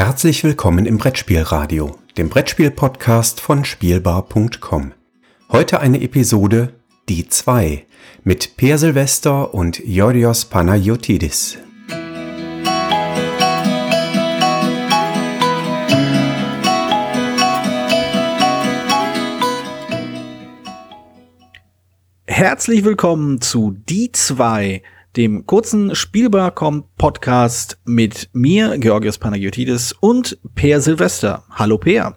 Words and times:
Herzlich 0.00 0.44
willkommen 0.44 0.86
im 0.86 0.96
Brettspielradio, 0.96 1.98
dem 2.16 2.28
Brettspiel-Podcast 2.28 3.40
von 3.40 3.64
Spielbar.com. 3.64 4.92
Heute 5.50 5.80
eine 5.80 6.00
Episode 6.00 6.74
Die 7.08 7.28
2 7.28 7.84
mit 8.22 8.56
Per 8.56 8.78
Silvester 8.78 9.52
und 9.52 9.80
Yorios 9.84 10.44
Panayotidis. 10.44 11.58
Herzlich 22.28 22.84
willkommen 22.84 23.40
zu 23.40 23.72
Die 23.72 24.12
2 24.12 24.80
dem 25.18 25.46
kurzen 25.46 25.96
Spielbar.com-Podcast 25.96 27.80
mit 27.84 28.30
mir, 28.32 28.78
Georgios 28.78 29.18
Panagiotides 29.18 29.92
und 29.98 30.38
Per 30.54 30.80
Silvester. 30.80 31.42
Hallo 31.50 31.76
Per. 31.76 32.16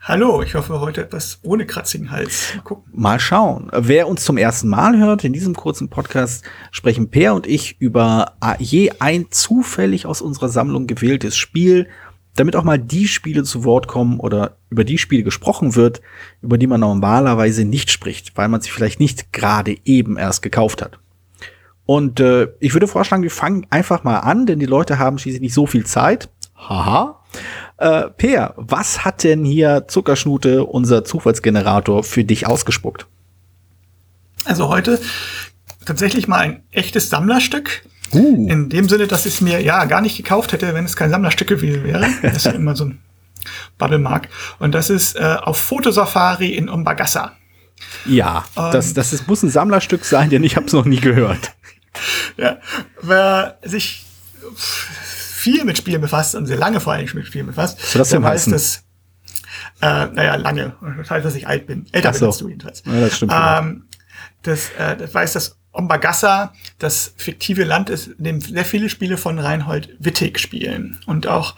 Hallo, 0.00 0.42
ich 0.42 0.56
hoffe 0.56 0.80
heute 0.80 1.02
etwas 1.02 1.38
ohne 1.42 1.64
kratzigen 1.64 2.10
Hals. 2.10 2.54
Mal, 2.56 2.62
gucken. 2.62 2.92
Mal 2.92 3.20
schauen. 3.20 3.70
Wer 3.72 4.08
uns 4.08 4.24
zum 4.24 4.36
ersten 4.36 4.66
Mal 4.66 4.98
hört, 4.98 5.22
in 5.22 5.32
diesem 5.32 5.54
kurzen 5.54 5.90
Podcast 5.90 6.44
sprechen 6.72 7.08
Per 7.08 7.36
und 7.36 7.46
ich 7.46 7.80
über 7.80 8.32
je 8.58 8.90
ein 8.98 9.26
zufällig 9.30 10.04
aus 10.04 10.20
unserer 10.20 10.48
Sammlung 10.48 10.88
gewähltes 10.88 11.36
Spiel, 11.36 11.86
damit 12.34 12.56
auch 12.56 12.64
mal 12.64 12.80
die 12.80 13.06
Spiele 13.06 13.44
zu 13.44 13.62
Wort 13.62 13.86
kommen 13.86 14.18
oder 14.18 14.56
über 14.70 14.82
die 14.82 14.98
Spiele 14.98 15.22
gesprochen 15.22 15.76
wird, 15.76 16.00
über 16.42 16.58
die 16.58 16.66
man 16.66 16.80
normalerweise 16.80 17.64
nicht 17.64 17.92
spricht, 17.92 18.36
weil 18.36 18.48
man 18.48 18.60
sie 18.60 18.70
vielleicht 18.70 18.98
nicht 18.98 19.32
gerade 19.32 19.76
eben 19.84 20.16
erst 20.16 20.42
gekauft 20.42 20.82
hat. 20.82 20.98
Und 21.88 22.20
äh, 22.20 22.48
ich 22.60 22.74
würde 22.74 22.86
vorschlagen, 22.86 23.22
wir 23.22 23.30
fangen 23.30 23.66
einfach 23.70 24.04
mal 24.04 24.18
an, 24.18 24.44
denn 24.44 24.58
die 24.58 24.66
Leute 24.66 24.98
haben 24.98 25.16
schließlich 25.18 25.40
nicht 25.40 25.54
so 25.54 25.64
viel 25.64 25.86
Zeit. 25.86 26.28
Haha. 26.54 27.24
Äh, 27.78 28.10
Peer, 28.10 28.52
was 28.56 29.06
hat 29.06 29.24
denn 29.24 29.42
hier 29.42 29.88
Zuckerschnute, 29.88 30.64
unser 30.64 31.02
Zufallsgenerator, 31.02 32.04
für 32.04 32.24
dich 32.24 32.46
ausgespuckt? 32.46 33.06
Also 34.44 34.68
heute 34.68 35.00
tatsächlich 35.86 36.28
mal 36.28 36.40
ein 36.40 36.62
echtes 36.72 37.08
Sammlerstück. 37.08 37.86
Uh. 38.12 38.46
In 38.46 38.68
dem 38.68 38.86
Sinne, 38.86 39.06
dass 39.06 39.24
ich 39.24 39.36
es 39.36 39.40
mir 39.40 39.62
ja 39.62 39.86
gar 39.86 40.02
nicht 40.02 40.18
gekauft 40.18 40.52
hätte, 40.52 40.74
wenn 40.74 40.84
es 40.84 40.94
kein 40.94 41.08
Sammlerstück 41.08 41.48
gewesen 41.48 41.84
wäre. 41.84 42.06
Das 42.22 42.36
ist 42.36 42.44
ja 42.44 42.52
immer 42.52 42.76
so 42.76 42.84
ein 42.84 42.98
Bubble-Mark. 43.78 44.28
Und 44.58 44.74
das 44.74 44.90
ist 44.90 45.16
äh, 45.16 45.36
auf 45.40 45.56
Fotosafari 45.56 46.50
in 46.54 46.68
Umbagassa. 46.68 47.32
Ja, 48.04 48.44
ähm, 48.58 48.72
das, 48.72 48.92
das 48.92 49.14
ist, 49.14 49.26
muss 49.26 49.42
ein 49.42 49.48
Sammlerstück 49.48 50.04
sein, 50.04 50.28
denn 50.28 50.44
ich 50.44 50.56
habe 50.56 50.66
es 50.66 50.74
noch 50.74 50.84
nie 50.84 51.00
gehört. 51.00 51.54
Ja, 52.36 52.58
wer 53.02 53.58
sich 53.62 54.04
viel 54.56 55.64
mit 55.64 55.78
Spielen 55.78 56.00
befasst 56.00 56.34
und 56.34 56.46
sehr 56.46 56.56
lange 56.56 56.80
vor 56.80 56.92
allem 56.92 57.08
mit 57.14 57.26
Spielen 57.26 57.46
befasst, 57.46 57.80
so, 57.80 57.98
das 57.98 58.10
dann 58.10 58.24
heißt 58.24 58.52
das, 58.52 58.84
äh, 59.80 60.06
naja, 60.06 60.34
lange, 60.36 60.74
das 60.98 61.10
heißt, 61.10 61.24
dass 61.24 61.34
ich 61.34 61.46
alt 61.46 61.66
bin. 61.66 61.86
Älter 61.92 62.12
so. 62.12 62.26
bist 62.26 62.40
du 62.40 62.48
jedenfalls. 62.48 62.82
Ja, 62.84 63.00
das 63.00 63.16
stimmt. 63.16 63.32
Ähm, 63.34 63.84
das, 64.42 64.70
äh, 64.78 64.96
das 64.96 65.14
weiß, 65.14 65.32
dass 65.34 65.58
Ombagassa 65.72 66.52
das 66.78 67.14
fiktive 67.16 67.64
Land 67.64 67.90
ist, 67.90 68.08
in 68.08 68.24
dem 68.24 68.40
sehr 68.40 68.64
viele 68.64 68.88
Spiele 68.88 69.16
von 69.16 69.38
Reinhold 69.38 69.94
Wittig 69.98 70.40
spielen. 70.40 70.98
Und 71.06 71.26
auch 71.26 71.54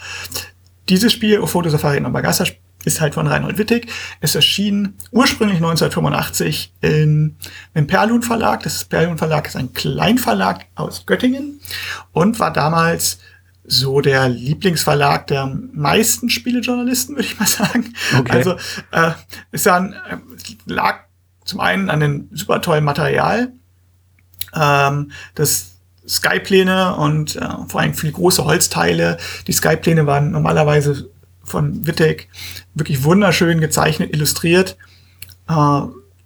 dieses 0.89 1.13
Spiel, 1.13 1.47
Fotosafari 1.47 1.97
in 1.97 2.07
Ombagassa, 2.07 2.45
ist 2.85 3.01
halt 3.01 3.15
von 3.15 3.27
Reinhold 3.27 3.59
Wittig. 3.59 3.91
Es 4.21 4.35
erschien 4.35 4.95
ursprünglich 5.11 5.57
1985 5.59 6.73
in, 6.81 7.37
im 7.75 7.87
Perlun 7.87 8.23
Verlag. 8.23 8.63
Das 8.63 8.85
Perlun 8.85 9.19
Verlag 9.19 9.47
ist 9.47 9.57
ein 9.57 9.73
Kleinverlag 9.73 10.67
aus 10.75 11.07
Göttingen 11.07 11.61
und 12.13 12.39
war 12.41 12.53
damals 12.53 13.19
so 13.65 14.01
der 14.01 14.29
Lieblingsverlag 14.29 15.27
der 15.29 15.47
meisten 15.73 16.31
Spielejournalisten, 16.31 17.17
würde 17.17 17.27
ich 17.27 17.39
mal 17.39 17.47
sagen. 17.47 17.95
Okay. 18.19 18.33
Also 18.33 18.53
äh, 18.91 19.13
es 19.53 19.63
dann, 19.63 19.93
äh, 19.93 20.17
lag 20.67 21.01
zum 21.45 21.61
einen 21.61 21.91
an 21.91 22.01
dem 22.01 22.29
super 22.33 22.61
tollen 22.63 22.85
Material, 22.85 23.53
ähm, 24.55 25.13
das 25.35 25.73
Skypläne 26.07 26.97
und 26.97 27.37
äh, 27.37 27.49
vor 27.69 27.81
allem 27.81 27.95
viele 27.95 28.13
große 28.13 28.45
Holzteile. 28.45 29.19
Die 29.47 29.53
Skypläne 29.53 30.07
waren 30.07 30.33
normalerweise 30.33 31.11
von 31.51 31.87
Wittek 31.87 32.29
wirklich 32.75 33.05
wunderschön 33.05 33.61
gezeichnet, 33.61 34.15
illustriert. 34.15 34.77
Äh, 35.49 35.83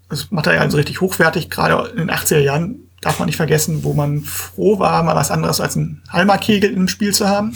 das 0.08 0.30
Material 0.30 0.68
ist 0.68 0.74
richtig 0.74 1.00
hochwertig, 1.00 1.50
gerade 1.50 1.90
in 1.90 1.98
den 1.98 2.10
80er 2.10 2.38
Jahren 2.38 2.84
darf 3.00 3.18
man 3.18 3.26
nicht 3.26 3.36
vergessen, 3.36 3.84
wo 3.84 3.92
man 3.92 4.20
froh 4.22 4.78
war, 4.78 5.02
mal 5.02 5.14
was 5.14 5.30
anderes 5.30 5.60
als 5.60 5.76
ein 5.76 6.02
Halma-Kegel 6.08 6.72
im 6.72 6.88
Spiel 6.88 7.12
zu 7.12 7.28
haben. 7.28 7.54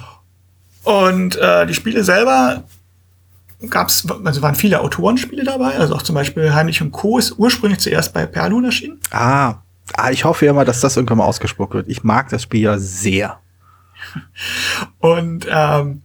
Und 0.82 1.36
äh, 1.36 1.66
die 1.66 1.74
Spiele 1.74 2.04
selber 2.04 2.64
gab 3.70 3.88
es, 3.88 4.06
also 4.24 4.42
waren 4.42 4.54
viele 4.54 4.80
Autorenspiele 4.80 5.44
dabei, 5.44 5.76
also 5.76 5.94
auch 5.94 6.02
zum 6.02 6.14
Beispiel 6.14 6.54
Heimlich 6.54 6.82
und 6.82 6.92
Co. 6.92 7.18
ist 7.18 7.38
ursprünglich 7.38 7.80
zuerst 7.80 8.12
bei 8.12 8.26
Perlun 8.26 8.66
erschienen. 8.66 9.00
Ah, 9.10 9.56
ah, 9.94 10.10
ich 10.10 10.24
hoffe 10.24 10.46
ja 10.46 10.52
mal, 10.52 10.64
dass 10.64 10.80
das 10.80 10.96
irgendwann 10.96 11.18
mal 11.18 11.24
ausgesprochen 11.24 11.74
wird. 11.74 11.88
Ich 11.88 12.04
mag 12.04 12.28
das 12.28 12.42
Spiel 12.42 12.62
ja 12.62 12.78
sehr. 12.78 13.40
Und 14.98 15.46
ähm, 15.50 16.02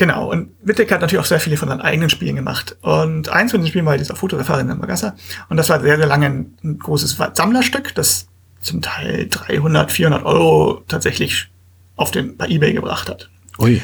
Genau, 0.00 0.30
und 0.30 0.52
Wittek 0.62 0.90
hat 0.92 1.02
natürlich 1.02 1.20
auch 1.20 1.28
sehr 1.28 1.40
viele 1.40 1.58
von 1.58 1.68
seinen 1.68 1.82
eigenen 1.82 2.08
Spielen 2.08 2.34
gemacht. 2.34 2.74
Und 2.80 3.28
eins 3.28 3.50
von 3.50 3.60
den 3.60 3.68
Spielen 3.68 3.84
war 3.84 3.98
dieser 3.98 4.16
Fotosafari 4.16 4.62
in 4.62 4.78
Magassa. 4.78 5.14
Und 5.50 5.58
das 5.58 5.68
war 5.68 5.78
sehr, 5.78 5.98
sehr 5.98 6.06
lange 6.06 6.24
ein, 6.24 6.56
ein 6.64 6.78
großes 6.78 7.18
Sammlerstück, 7.34 7.94
das 7.94 8.26
zum 8.62 8.80
Teil 8.80 9.28
300, 9.28 9.92
400 9.92 10.24
Euro 10.24 10.82
tatsächlich 10.88 11.50
auf 11.96 12.10
den, 12.10 12.38
bei 12.38 12.48
Ebay 12.48 12.72
gebracht 12.72 13.10
hat. 13.10 13.28
Ui. 13.58 13.82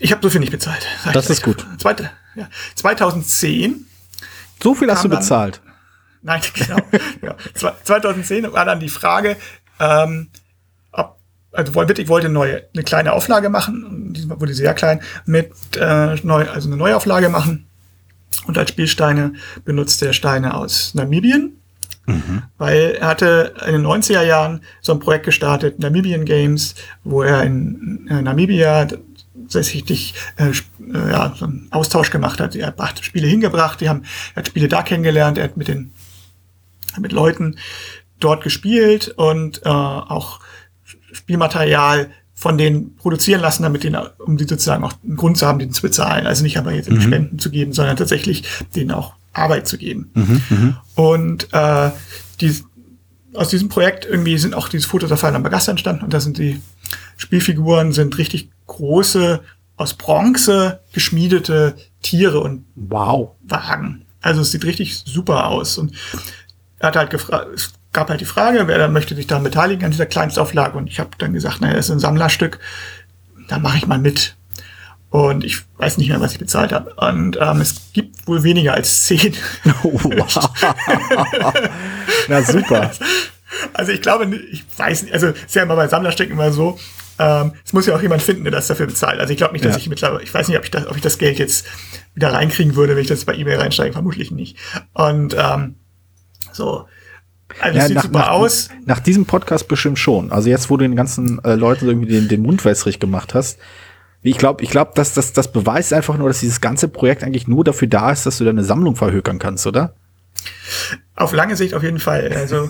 Ich 0.00 0.10
habe 0.10 0.20
so 0.20 0.30
viel 0.30 0.40
nicht 0.40 0.50
bezahlt. 0.50 0.84
Das 1.12 1.30
ist 1.30 1.44
gut. 1.44 1.64
Zweite, 1.78 2.10
ja, 2.34 2.48
2010. 2.74 3.86
So 4.60 4.74
viel 4.74 4.90
hast 4.90 5.04
du 5.04 5.08
bezahlt? 5.08 5.60
Dann, 6.24 6.40
nein, 6.40 6.42
genau. 6.54 6.78
ja, 7.22 7.36
2010 7.54 8.52
war 8.52 8.64
dann 8.64 8.80
die 8.80 8.88
Frage, 8.88 9.36
ähm, 9.78 10.30
also 11.52 11.74
Wittig 11.74 12.08
wollte 12.08 12.26
eine 12.26 12.34
neue, 12.34 12.62
eine 12.74 12.84
kleine 12.84 13.12
Auflage 13.12 13.48
machen, 13.48 14.12
diesmal 14.12 14.40
wurde 14.40 14.54
sehr 14.54 14.74
klein, 14.74 15.00
mit 15.24 15.50
äh, 15.76 16.14
neu, 16.22 16.48
also 16.48 16.68
eine 16.68 16.76
Neuauflage 16.76 17.28
machen. 17.28 17.66
Und 18.46 18.56
als 18.56 18.70
Spielsteine 18.70 19.34
benutzt 19.64 20.02
er 20.02 20.12
Steine 20.12 20.54
aus 20.54 20.94
Namibien, 20.94 21.52
mhm. 22.06 22.42
weil 22.56 22.96
er 23.00 23.08
hatte 23.08 23.54
in 23.66 23.72
den 23.72 23.86
90er 23.86 24.22
Jahren 24.22 24.62
so 24.80 24.92
ein 24.92 25.00
Projekt 25.00 25.24
gestartet, 25.24 25.78
Namibian 25.78 26.24
Games, 26.24 26.74
wo 27.04 27.22
er 27.22 27.42
in, 27.42 28.06
in 28.08 28.24
Namibia 28.24 28.86
tatsächlich 29.48 30.14
äh, 30.36 30.50
äh, 30.50 31.10
ja, 31.10 31.34
so 31.36 31.46
einen 31.46 31.68
Austausch 31.70 32.10
gemacht 32.10 32.40
hat. 32.40 32.54
Er 32.54 32.74
hat 32.76 33.04
Spiele 33.04 33.26
hingebracht, 33.26 33.80
die 33.80 33.88
haben, 33.88 34.04
er 34.34 34.40
hat 34.40 34.48
Spiele 34.48 34.68
da 34.68 34.82
kennengelernt, 34.82 35.38
er 35.38 35.44
hat 35.44 35.56
mit 35.56 35.68
den 35.68 35.92
mit 36.98 37.12
Leuten 37.12 37.56
dort 38.18 38.42
gespielt 38.42 39.08
und 39.16 39.62
äh, 39.64 39.68
auch 39.68 40.40
Spielmaterial 41.12 42.10
von 42.34 42.56
denen 42.56 42.94
produzieren 42.96 43.40
lassen, 43.40 43.64
damit 43.64 43.82
denen, 43.82 44.00
um 44.18 44.36
die 44.36 44.44
sozusagen 44.44 44.84
auch 44.84 44.94
einen 45.02 45.16
Grund 45.16 45.36
zu 45.36 45.46
haben, 45.46 45.58
den 45.58 45.72
zu 45.72 45.82
bezahlen. 45.82 46.26
Also 46.26 46.44
nicht 46.44 46.56
aber 46.56 46.72
jetzt 46.72 46.88
mhm. 46.88 47.00
Spenden 47.00 47.38
zu 47.38 47.50
geben, 47.50 47.72
sondern 47.72 47.96
tatsächlich 47.96 48.44
denen 48.76 48.92
auch 48.92 49.14
Arbeit 49.32 49.66
zu 49.66 49.76
geben. 49.78 50.10
Mhm, 50.14 50.42
mhm. 50.48 50.76
und 50.94 51.48
äh, 51.52 51.90
die, 52.40 52.54
aus 53.34 53.48
diesem 53.48 53.68
Projekt 53.68 54.04
irgendwie 54.04 54.38
sind 54.38 54.54
auch 54.54 54.68
diese 54.68 54.88
Fotos 54.88 55.12
auf 55.12 55.20
Final 55.20 55.40
Bagasta 55.40 55.72
entstanden 55.72 56.04
und 56.04 56.14
da 56.14 56.20
sind 56.20 56.38
die 56.38 56.60
Spielfiguren 57.16 57.92
sind 57.92 58.16
richtig 58.18 58.50
große, 58.66 59.40
aus 59.76 59.94
Bronze 59.94 60.80
geschmiedete 60.92 61.76
Tiere 62.02 62.40
und 62.40 62.64
wow. 62.74 63.32
Wagen. 63.42 64.04
Also 64.20 64.40
es 64.40 64.50
sieht 64.50 64.64
richtig 64.64 64.96
super 64.96 65.48
aus. 65.48 65.78
Und 65.78 65.94
er 66.78 66.88
hat 66.88 66.96
halt 66.96 67.10
gefragt, 67.10 67.72
gab 67.92 68.10
halt 68.10 68.20
die 68.20 68.26
Frage, 68.26 68.66
wer 68.66 68.78
da 68.78 68.88
möchte 68.88 69.14
sich 69.14 69.26
daran 69.26 69.44
beteiligen 69.44 69.84
an 69.84 69.90
dieser 69.90 70.06
Kleinstauflage. 70.06 70.76
Und 70.76 70.88
ich 70.88 71.00
habe 71.00 71.10
dann 71.18 71.32
gesagt, 71.32 71.60
naja, 71.60 71.74
das 71.74 71.86
ist 71.86 71.92
ein 71.92 72.00
Sammlerstück, 72.00 72.58
da 73.48 73.58
mache 73.58 73.78
ich 73.78 73.86
mal 73.86 73.98
mit. 73.98 74.36
Und 75.10 75.42
ich 75.42 75.62
weiß 75.78 75.96
nicht 75.96 76.10
mehr, 76.10 76.20
was 76.20 76.32
ich 76.32 76.38
bezahlt 76.38 76.72
habe. 76.72 76.92
Und 76.94 77.38
ähm, 77.40 77.60
es 77.62 77.92
gibt 77.94 78.26
wohl 78.26 78.42
weniger 78.42 78.74
als 78.74 79.04
zehn. 79.04 79.34
Oh, 79.82 79.98
wow. 80.02 80.50
Na 82.28 82.42
super. 82.42 82.90
Also 83.72 83.92
ich 83.92 84.02
glaube, 84.02 84.26
ich 84.36 84.64
weiß 84.76 85.04
nicht, 85.04 85.14
also 85.14 85.28
ist 85.28 85.54
ja 85.54 85.62
immer 85.62 85.76
bei 85.76 85.88
Sammlerstücken 85.88 86.34
immer 86.34 86.52
so, 86.52 86.78
ähm, 87.18 87.52
es 87.64 87.72
muss 87.72 87.86
ja 87.86 87.96
auch 87.96 88.02
jemand 88.02 88.22
finden, 88.22 88.44
der 88.44 88.52
das 88.52 88.66
dafür 88.66 88.86
bezahlt. 88.86 89.18
Also 89.18 89.32
ich 89.32 89.38
glaube 89.38 89.54
nicht, 89.54 89.64
dass 89.64 89.74
ja. 89.74 89.78
ich 89.78 89.88
mittlerweile, 89.88 90.22
ich 90.22 90.32
weiß 90.32 90.48
nicht, 90.48 90.58
ob 90.58 90.64
ich, 90.64 90.70
das, 90.70 90.86
ob 90.86 90.96
ich 90.96 91.02
das 91.02 91.18
Geld 91.18 91.38
jetzt 91.38 91.66
wieder 92.14 92.32
reinkriegen 92.32 92.76
würde, 92.76 92.94
wenn 92.94 93.02
ich 93.02 93.08
das 93.08 93.24
bei 93.24 93.34
eBay 93.34 93.56
reinsteige, 93.56 93.92
vermutlich 93.92 94.30
nicht. 94.30 94.56
Und 94.92 95.34
ähm, 95.38 95.76
so, 96.52 96.86
also 97.60 97.78
ja, 97.78 97.86
sieht 97.86 97.96
nach, 97.96 98.02
super 98.02 98.18
nach, 98.18 98.28
aus. 98.28 98.68
Nach 98.84 99.00
diesem 99.00 99.26
Podcast 99.26 99.68
bestimmt 99.68 99.98
schon. 99.98 100.32
Also 100.32 100.48
jetzt, 100.48 100.70
wo 100.70 100.76
du 100.76 100.82
den 100.84 100.96
ganzen 100.96 101.42
äh, 101.44 101.54
Leuten 101.54 101.86
irgendwie 101.86 102.08
den, 102.08 102.28
den 102.28 102.42
Mund 102.42 102.64
wässrig 102.64 103.00
gemacht 103.00 103.34
hast. 103.34 103.58
Ich 104.22 104.36
glaube, 104.36 104.62
ich 104.62 104.70
glaube, 104.70 104.92
dass 104.94 105.14
das, 105.14 105.32
das 105.32 105.52
beweist 105.52 105.92
einfach 105.92 106.18
nur, 106.18 106.28
dass 106.28 106.40
dieses 106.40 106.60
ganze 106.60 106.88
Projekt 106.88 107.22
eigentlich 107.22 107.48
nur 107.48 107.64
dafür 107.64 107.88
da 107.88 108.10
ist, 108.10 108.26
dass 108.26 108.38
du 108.38 108.44
deine 108.44 108.64
Sammlung 108.64 108.96
verhökern 108.96 109.38
kannst, 109.38 109.66
oder? 109.66 109.94
Auf 111.14 111.32
lange 111.32 111.56
Sicht 111.56 111.74
auf 111.74 111.82
jeden 111.82 112.00
Fall. 112.00 112.32
Also 112.34 112.68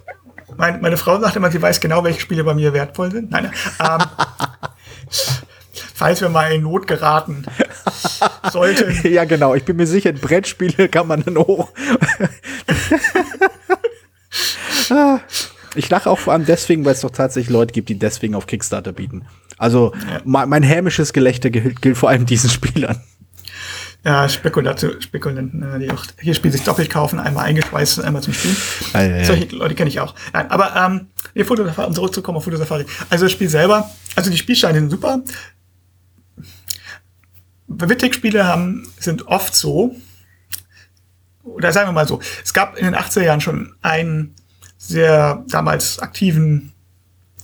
mein, 0.56 0.80
meine 0.80 0.96
Frau 0.96 1.20
sagt 1.20 1.36
immer, 1.36 1.50
sie 1.50 1.60
weiß 1.60 1.80
genau, 1.80 2.02
welche 2.02 2.20
Spiele 2.20 2.44
bei 2.44 2.54
mir 2.54 2.72
wertvoll 2.72 3.12
sind. 3.12 3.30
Nein, 3.30 3.50
ähm, 3.80 3.98
Falls 5.94 6.20
wir 6.20 6.28
mal 6.28 6.52
in 6.52 6.62
Not 6.62 6.86
geraten 6.86 7.46
sollten. 8.52 9.00
Ja, 9.10 9.24
genau. 9.24 9.54
Ich 9.54 9.64
bin 9.64 9.76
mir 9.76 9.86
sicher, 9.86 10.12
Brettspiele 10.12 10.90
kann 10.90 11.06
man 11.06 11.22
dann 11.22 11.38
hoch. 11.38 11.70
Ich 15.74 15.88
lache 15.90 16.08
auch 16.10 16.18
vor 16.18 16.32
allem 16.32 16.44
deswegen, 16.46 16.84
weil 16.84 16.92
es 16.92 17.00
doch 17.00 17.10
tatsächlich 17.10 17.50
Leute 17.52 17.72
gibt, 17.72 17.88
die 17.88 17.98
deswegen 17.98 18.34
auf 18.34 18.46
Kickstarter 18.46 18.92
bieten. 18.92 19.26
Also 19.58 19.92
Ja. 20.10 20.20
mein, 20.24 20.48
mein 20.48 20.62
hämisches 20.62 21.12
Gelächter 21.12 21.50
gilt, 21.50 21.80
gilt 21.82 21.96
vor 21.96 22.08
allem 22.10 22.26
diesen 22.26 22.50
Spielern. 22.50 23.00
Ja, 24.04 24.28
Spekulation, 24.28 25.00
Spekulanten, 25.00 25.62
äh, 25.62 25.78
die 25.80 25.90
auch 25.90 26.04
hier 26.20 26.34
Spiel 26.34 26.52
sich 26.52 26.62
doppelt 26.62 26.90
kaufen, 26.90 27.18
einmal 27.18 27.46
eingeschweißt 27.46 27.98
und 27.98 28.04
einmal 28.04 28.22
zum 28.22 28.34
Spielen. 28.34 28.56
Ja, 28.92 29.02
ja, 29.02 29.16
ja. 29.16 29.24
Solche 29.24 29.56
Leute 29.56 29.74
kenne 29.74 29.88
ich 29.90 29.98
auch. 29.98 30.14
Nein, 30.32 30.48
aber 30.50 30.76
ähm, 30.76 31.08
nee, 31.34 31.42
Fotosafari, 31.42 31.88
um 31.88 31.94
zurückzukommen 31.94 32.38
auf 32.38 32.44
Fotosafari. 32.44 32.84
Also 33.10 33.24
das 33.24 33.32
Spiel 33.32 33.48
selber, 33.48 33.90
also 34.14 34.30
die 34.30 34.36
Spielsteine 34.38 34.78
sind 34.78 34.90
super. 34.90 35.22
Wittig-Spiele 37.68 38.44
haben, 38.46 38.86
sind 38.98 39.26
oft 39.26 39.54
so, 39.54 39.96
oder 41.42 41.72
sagen 41.72 41.88
wir 41.88 41.92
mal 41.92 42.06
so, 42.06 42.20
es 42.44 42.54
gab 42.54 42.76
in 42.76 42.84
den 42.84 42.94
80er 42.94 43.22
Jahren 43.22 43.40
schon 43.40 43.74
einen 43.82 44.34
sehr 44.78 45.44
damals 45.48 45.98
aktiven 45.98 46.72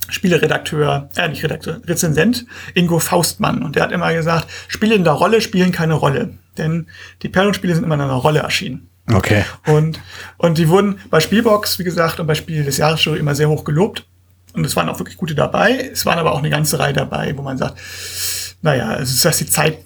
Spieleredakteur, 0.09 1.11
äh, 1.17 1.29
nicht 1.29 1.43
Redakteur, 1.43 1.81
Rezensent, 1.87 2.45
Ingo 2.75 2.99
Faustmann. 2.99 3.63
Und 3.63 3.77
der 3.77 3.85
hat 3.85 3.93
immer 3.93 4.13
gesagt, 4.13 4.49
Spiele 4.69 4.95
in 4.95 5.05
der 5.05 5.15
Rolle 5.15 5.41
spielen 5.41 5.73
keine 5.73 5.95
Rolle. 5.95 6.35
Denn 6.59 6.87
die 7.23 7.29
Perlenspiele 7.29 7.75
sind 7.75 7.85
immer 7.85 7.95
in 7.95 8.03
einer 8.03 8.13
Rolle 8.13 8.41
erschienen. 8.41 8.89
Okay. 9.13 9.45
Und, 9.67 10.01
und 10.37 10.59
die 10.59 10.69
wurden 10.69 10.99
bei 11.11 11.21
Spielbox, 11.21 11.79
wie 11.79 11.85
gesagt, 11.85 12.21
und 12.21 12.27
bei 12.27 12.35
Spiel 12.35 12.65
des 12.65 12.77
Jahres 12.77 13.01
schon 13.01 13.17
immer 13.17 13.35
sehr 13.35 13.49
hoch 13.49 13.65
gelobt. 13.65 14.07
Und 14.53 14.67
es 14.67 14.77
waren 14.77 14.89
auch 14.89 14.99
wirklich 14.99 15.17
gute 15.17 15.35
dabei. 15.35 15.91
Es 15.93 16.05
waren 16.05 16.19
aber 16.19 16.33
auch 16.33 16.39
eine 16.39 16.51
ganze 16.51 16.79
Reihe 16.79 16.93
dabei, 16.93 17.37
wo 17.37 17.43
man 17.43 17.57
sagt, 17.57 17.79
naja, 18.61 18.97
es 18.97 19.11
ist, 19.11 19.25
dass 19.25 19.39
die 19.39 19.47
Zeit 19.47 19.79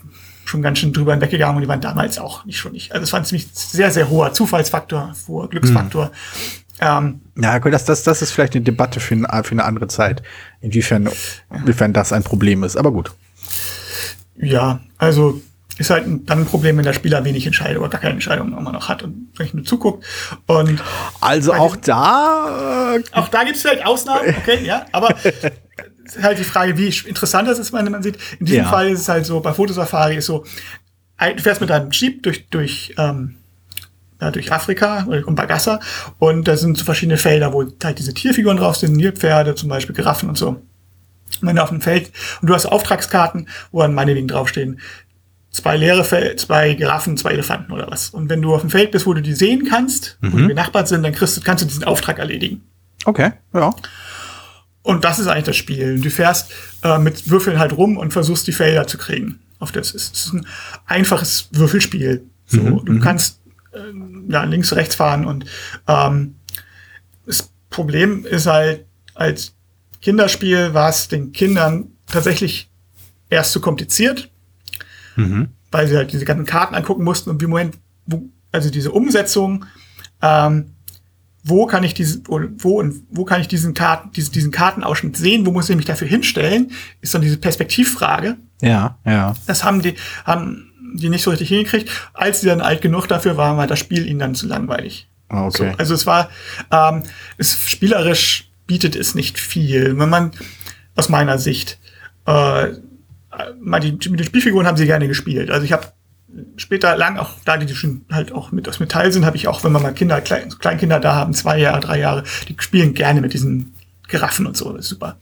schon 0.45 0.63
ganz 0.63 0.79
schön 0.79 0.93
drüber 0.93 1.13
hinweggegangen 1.13 1.57
und 1.57 1.63
die 1.63 1.69
waren 1.69 1.81
damals 1.81 2.19
auch 2.19 2.45
nicht 2.45 2.59
schon 2.59 2.73
nicht. 2.73 2.93
Also 2.93 3.05
es 3.05 3.13
war 3.13 3.21
ein 3.21 3.25
ziemlich 3.25 3.49
sehr, 3.53 3.91
sehr 3.91 4.09
hoher 4.09 4.33
Zufallsfaktor, 4.33 5.13
hoher 5.27 5.49
Glücksfaktor. 5.49 6.13
Ähm, 6.81 7.21
Ja, 7.39 7.59
gut, 7.59 7.73
das, 7.73 7.85
das, 7.85 8.03
das 8.03 8.23
ist 8.23 8.33
vielleicht 8.33 8.55
eine 8.55 8.65
Debatte 8.65 8.99
für, 9.01 9.15
ein, 9.15 9.45
für 9.45 9.53
eine 9.53 9.65
andere 9.65 9.89
Zeit. 9.89 10.23
Inwiefern, 10.61 11.09
inwiefern 11.55 11.93
das 11.93 12.13
ein 12.13 12.23
Problem 12.23 12.65
ist. 12.65 12.77
Aber 12.77 12.91
gut. 12.93 13.13
ja, 14.37 14.81
also 14.99 15.41
ist 15.79 15.91
halt 15.91 16.07
dann 16.07 16.41
ein 16.41 16.47
Problem, 16.47 16.79
wenn 16.79 16.85
der 16.85 16.95
Spieler 16.95 17.23
wenig 17.25 17.45
Entscheidung 17.45 17.83
oder 17.83 17.91
gar 17.91 18.01
keine 18.01 18.15
Entscheidung 18.15 18.57
immer 18.57 18.73
noch 18.73 18.89
hat 18.89 19.03
und 19.03 19.29
vielleicht 19.35 19.53
nur 19.55 19.65
zuguckt. 19.65 20.05
Und 20.47 20.83
Also 21.21 21.53
auch 21.53 21.77
da. 21.77 22.97
Äh, 22.97 23.03
Auch 23.13 23.29
da 23.29 23.45
gibt 23.45 23.57
es 23.57 23.63
vielleicht 23.63 23.85
Ausnahmen, 23.85 24.35
okay, 24.39 24.65
ja, 24.65 24.87
aber 24.93 25.15
es 26.07 26.17
ist 26.17 26.23
halt 26.23 26.39
die 26.39 26.45
Frage, 26.45 26.79
wie 26.79 26.89
interessant 27.07 27.47
das 27.49 27.59
ist, 27.59 27.75
wenn 27.75 27.91
man 27.91 28.03
sieht. 28.03 28.17
In 28.41 28.47
diesem 28.47 28.63
Ja. 28.65 28.71
Fall 28.71 28.89
ist 28.89 29.01
es 29.01 29.09
halt 29.11 29.27
so, 29.27 29.41
bei 29.41 29.53
Fotosafari 29.53 30.17
ist 30.17 30.27
so, 30.27 30.45
du 31.19 31.43
fährst 31.43 31.61
mit 31.61 31.69
deinem 31.69 31.91
Jeep 31.91 32.23
durch, 32.23 32.49
durch, 32.49 32.95
ähm, 32.97 33.35
ja, 34.21 34.31
durch 34.31 34.53
Afrika 34.53 35.05
und 35.05 35.35
Bagassa 35.35 35.81
und 36.19 36.49
da 36.49 36.57
sind 36.57 36.79
so 36.79 36.85
verschiedene 36.85 37.19
Felder, 37.19 37.53
wo 37.53 37.65
halt 37.83 37.99
diese 37.99 38.15
Tierfiguren 38.15 38.57
drauf 38.57 38.77
sind, 38.77 38.97
Nilpferde, 38.97 39.55
zum 39.55 39.69
Beispiel 39.69 39.95
Giraffen 39.95 40.29
und 40.29 40.39
so. 40.39 40.49
Und 40.49 40.63
wenn 41.43 41.57
du 41.57 41.63
auf 41.63 41.71
dem 41.71 41.81
Feld 41.81 42.13
und 42.41 42.49
du 42.49 42.55
hast 42.55 42.67
Auftragskarten, 42.67 43.49
wo 43.73 43.83
dann 43.83 43.95
meinetwegen 43.95 44.29
draufstehen, 44.29 44.81
zwei 45.51 45.77
leere 45.77 46.05
Fel 46.05 46.37
zwei 46.37 46.75
Giraffen, 46.75 47.17
zwei 47.17 47.33
Elefanten 47.33 47.73
oder 47.73 47.91
was. 47.91 48.11
Und 48.11 48.29
wenn 48.29 48.43
du 48.43 48.55
auf 48.55 48.61
dem 48.61 48.71
Feld 48.71 48.91
bist, 48.91 49.07
wo 49.07 49.15
du 49.15 49.23
die 49.23 49.33
sehen 49.33 49.67
kannst, 49.69 50.19
wo 50.21 50.37
die 50.37 50.47
benachbart 50.47 50.89
sind, 50.89 51.03
dann 51.03 51.13
kriegst 51.13 51.43
kannst 51.45 51.65
du 51.65 51.69
diesen 51.69 51.85
Auftrag 51.85 52.19
erledigen. 52.19 52.63
okay, 53.05 53.33
ja. 53.53 53.75
Und 54.83 55.03
das 55.03 55.19
ist 55.19 55.27
eigentlich 55.27 55.47
das 55.47 55.57
Spiel. 55.57 56.01
Du 56.01 56.11
fährst 56.11 56.53
äh, 56.85 56.99
mit 56.99 57.29
Würfeln 57.29 57.59
halt 57.59 57.77
rum 57.77 57.97
und 57.97 58.13
versuchst 58.13 58.47
die 58.47 58.53
Felder 58.53 58.87
zu 58.87 58.99
kriegen. 58.99 59.41
Auf 59.59 59.73
das 59.73 59.91
ist, 59.91 60.15
es 60.15 60.27
ist 60.27 60.33
ein 60.33 60.47
einfaches 60.87 61.49
Würfelspiel. 61.51 62.25
So, 62.47 62.79
du 62.81 63.01
kannst 63.01 63.41
ähm, 63.45 63.46
ja, 64.29 64.45
links, 64.45 64.75
rechts 64.75 64.95
fahren 64.95 65.27
und 65.27 65.45
ähm, 65.87 66.37
das 67.27 67.51
Problem 67.71 68.25
ist 68.25 68.47
halt, 68.47 68.87
als 69.15 69.55
Kinderspiel 70.01 70.75
war 70.75 70.89
es 70.89 71.09
den 71.09 71.33
Kindern 71.33 71.89
tatsächlich 72.07 72.71
erst 73.29 73.53
zu 73.53 73.61
kompliziert, 73.61 74.31
weil 75.71 75.89
sie 75.89 75.97
halt 75.97 76.13
diese 76.13 76.25
ganzen 76.25 76.47
Karten 76.47 76.75
angucken 76.75 77.05
mussten 77.05 77.31
und 77.31 77.41
wie 77.43 77.47
Moment, 77.47 77.77
wo, 78.07 78.23
also 78.53 78.71
diese 78.71 78.93
Umsetzung, 78.93 79.65
ähm, 80.23 80.73
wo 81.43 81.67
kann 81.67 81.85
ich 81.85 81.95
diesen, 81.95 82.25
wo, 82.27 82.41
wo 82.59 82.81
und 82.81 83.03
wo 83.11 83.25
kann 83.25 83.41
ich 83.41 83.49
diesen 83.49 83.75
Karten, 83.75 84.11
diesen, 84.13 84.33
diesen 84.33 84.51
Kartenausschnitt 84.51 85.17
sehen, 85.17 85.47
wo 85.47 85.53
muss 85.53 85.71
ich 85.71 85.77
mich 85.77 85.85
dafür 85.85 86.09
hinstellen, 86.09 86.73
ist 87.01 87.15
dann 87.15 87.23
diese 87.23 87.39
Perspektivfrage. 87.39 88.37
Ja, 88.61 88.99
ja. 89.05 89.35
Das 89.47 89.63
haben 89.65 89.83
die, 89.83 89.95
haben 90.25 90.73
die 90.97 91.09
nicht 91.09 91.23
so 91.23 91.31
richtig 91.31 91.49
hingekriegt. 91.49 91.91
Als 92.13 92.41
die 92.41 92.47
dann 92.47 92.61
alt 92.61 92.83
genug 92.83 93.07
dafür 93.07 93.37
waren, 93.37 93.57
war 93.57 93.67
das 93.67 93.79
Spiel 93.79 94.07
ihnen 94.07 94.19
dann 94.19 94.35
zu 94.35 94.47
langweilig. 94.47 95.09
Okay. 95.29 95.71
So, 95.73 95.79
also 95.79 95.95
es 95.95 96.07
war, 96.07 96.31
ähm, 96.71 97.03
es 97.39 97.59
spielerisch 97.69 98.51
bietet 98.67 98.97
es 98.97 99.15
nicht 99.15 99.39
viel. 99.39 99.99
Wenn 99.99 100.09
man, 100.09 100.33
aus 100.95 101.09
meiner 101.09 101.39
Sicht, 101.39 101.79
äh, 102.27 102.69
mal 103.61 103.81
die, 103.81 103.93
mit 103.93 104.21
den 104.21 104.25
Spielfiguren 104.25 104.67
haben 104.67 104.77
sie 104.77 104.87
gerne 104.87 105.09
gespielt. 105.09 105.51
Also 105.51 105.65
ich 105.65 105.73
habe 105.73 105.93
später 106.57 106.97
lang 106.97 107.19
auch, 107.19 107.31
da 107.45 107.57
die 107.57 107.75
schon 107.75 108.05
halt 108.11 108.33
auch 108.33 108.53
mit 108.53 108.69
aus 108.69 108.81
Metall 108.81 109.13
sind, 109.13 109.25
habe 109.25 109.37
ich 109.37 109.49
auch, 109.49 109.65
wenn 109.65 109.73
wir 109.73 109.81
mal 109.81 109.93
Kinder, 109.93 110.21
Klein, 110.21 110.49
Kleinkinder 110.59 111.01
da 111.01 111.15
haben, 111.15 111.35
zwei 111.35 111.59
Jahre, 111.59 111.81
drei 111.81 111.99
Jahre, 111.99 112.25
die 112.49 112.57
spielen 112.59 112.95
gerne 112.95 113.21
mit 113.21 113.33
diesen 113.33 113.75
Giraffen 114.09 114.47
und 114.47 114.57
so, 114.57 114.73
das 114.73 114.87
ist 114.87 114.91
super. 114.91 115.17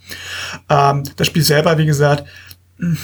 Ähm, 0.68 1.04
das 1.16 1.26
Spiel 1.26 1.42
selber, 1.42 1.78
wie 1.78 1.86
gesagt, 1.86 2.24
ich 2.78 2.98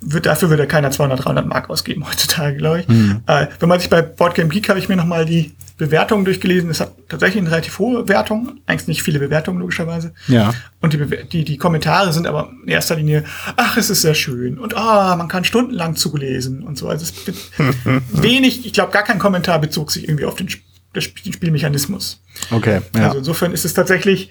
wird, 0.00 0.26
dafür 0.26 0.50
würde 0.50 0.66
keiner 0.66 0.90
200, 0.90 1.24
300 1.24 1.46
Mark 1.46 1.68
ausgeben 1.70 2.06
heutzutage, 2.08 2.56
glaube 2.56 2.80
ich. 2.80 2.88
Äh, 3.26 3.46
wenn 3.58 3.68
man 3.68 3.80
sich 3.80 3.90
bei 3.90 4.02
Boardgame 4.02 4.48
Geek 4.48 4.68
habe 4.68 4.78
ich 4.78 4.88
mir 4.88 4.96
noch 4.96 5.04
mal 5.04 5.24
die 5.26 5.52
Bewertungen 5.76 6.24
durchgelesen. 6.26 6.68
Es 6.70 6.80
hat 6.80 6.92
tatsächlich 7.08 7.40
eine 7.40 7.50
relativ 7.50 7.78
hohe 7.78 8.06
Wertung, 8.06 8.60
eigentlich 8.66 8.86
nicht 8.88 9.02
viele 9.02 9.18
Bewertungen 9.18 9.60
logischerweise. 9.60 10.12
Ja. 10.28 10.52
Und 10.80 10.92
die, 10.92 10.98
Bewer- 10.98 11.24
die, 11.24 11.42
die 11.44 11.56
Kommentare 11.56 12.12
sind 12.12 12.26
aber 12.26 12.50
in 12.62 12.68
erster 12.68 12.96
Linie, 12.96 13.24
ach, 13.56 13.76
es 13.78 13.88
ist 13.88 14.02
sehr 14.02 14.14
schön 14.14 14.58
und 14.58 14.76
ah, 14.76 15.16
man 15.16 15.28
kann 15.28 15.44
stundenlang 15.44 15.96
zulesen 15.96 16.62
und 16.62 16.76
so. 16.76 16.88
Also 16.88 17.04
es 17.04 17.26
wird 17.26 17.38
wenig, 18.12 18.66
ich 18.66 18.72
glaube, 18.74 18.92
gar 18.92 19.04
kein 19.04 19.18
Kommentar 19.18 19.58
bezog 19.58 19.90
sich 19.90 20.04
irgendwie 20.04 20.26
auf 20.26 20.34
den, 20.34 20.48
Sp- 20.48 21.22
den 21.24 21.32
Spielmechanismus. 21.32 22.22
Okay, 22.50 22.80
ja. 22.94 23.06
Also 23.06 23.18
insofern 23.18 23.52
ist 23.52 23.64
es 23.64 23.72
tatsächlich 23.74 24.30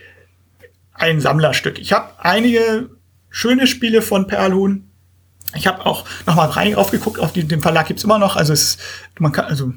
ein 0.93 1.19
Sammlerstück. 1.21 1.79
Ich 1.79 1.93
habe 1.93 2.09
einige 2.19 2.89
schöne 3.29 3.67
Spiele 3.67 4.01
von 4.01 4.27
Perlhuhn. 4.27 4.88
Ich 5.55 5.67
habe 5.67 5.85
auch 5.85 6.05
noch 6.25 6.35
mal 6.35 6.45
rein 6.45 6.75
aufgeguckt, 6.75 7.19
auf 7.19 7.33
die, 7.33 7.43
den 7.43 7.61
Verlag 7.61 7.87
gibt's 7.87 8.03
immer 8.03 8.19
noch. 8.19 8.35
Also 8.35 8.53
es, 8.53 8.77
man 9.17 9.31
kann, 9.31 9.45
also 9.45 9.73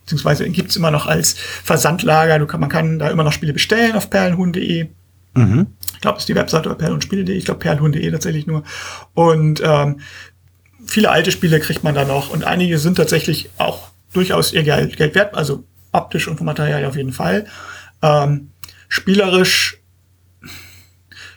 beziehungsweise 0.00 0.48
gibt's 0.48 0.76
immer 0.76 0.90
noch 0.90 1.06
als 1.06 1.34
Versandlager. 1.34 2.38
Du 2.38 2.46
kann, 2.46 2.60
man 2.60 2.70
kann 2.70 2.98
da 2.98 3.10
immer 3.10 3.24
noch 3.24 3.32
Spiele 3.32 3.52
bestellen 3.52 3.94
auf 3.94 4.10
perlhuhn.de. 4.10 4.88
Ich 5.94 6.00
glaube, 6.00 6.16
es 6.16 6.22
ist 6.22 6.28
die 6.28 6.34
Webseite 6.34 6.68
oder 6.68 6.78
perlhuhnspiele.de. 6.78 7.36
Ich 7.36 7.44
glaube, 7.44 7.60
perlhuhn.de 7.60 8.10
tatsächlich 8.10 8.46
nur. 8.46 8.64
Und 9.14 9.62
ähm, 9.64 10.00
viele 10.86 11.10
alte 11.10 11.32
Spiele 11.32 11.60
kriegt 11.60 11.84
man 11.84 11.94
da 11.94 12.04
noch. 12.04 12.30
Und 12.30 12.44
einige 12.44 12.78
sind 12.78 12.96
tatsächlich 12.96 13.50
auch 13.58 13.88
durchaus 14.12 14.52
ihr 14.52 14.62
Geld, 14.62 14.96
Geld 14.96 15.14
wert. 15.14 15.34
Also 15.34 15.64
optisch 15.92 16.28
und 16.28 16.36
vom 16.36 16.46
Material 16.46 16.84
auf 16.84 16.96
jeden 16.96 17.12
Fall. 17.12 17.46
Ähm, 18.02 18.50
spielerisch 18.88 19.78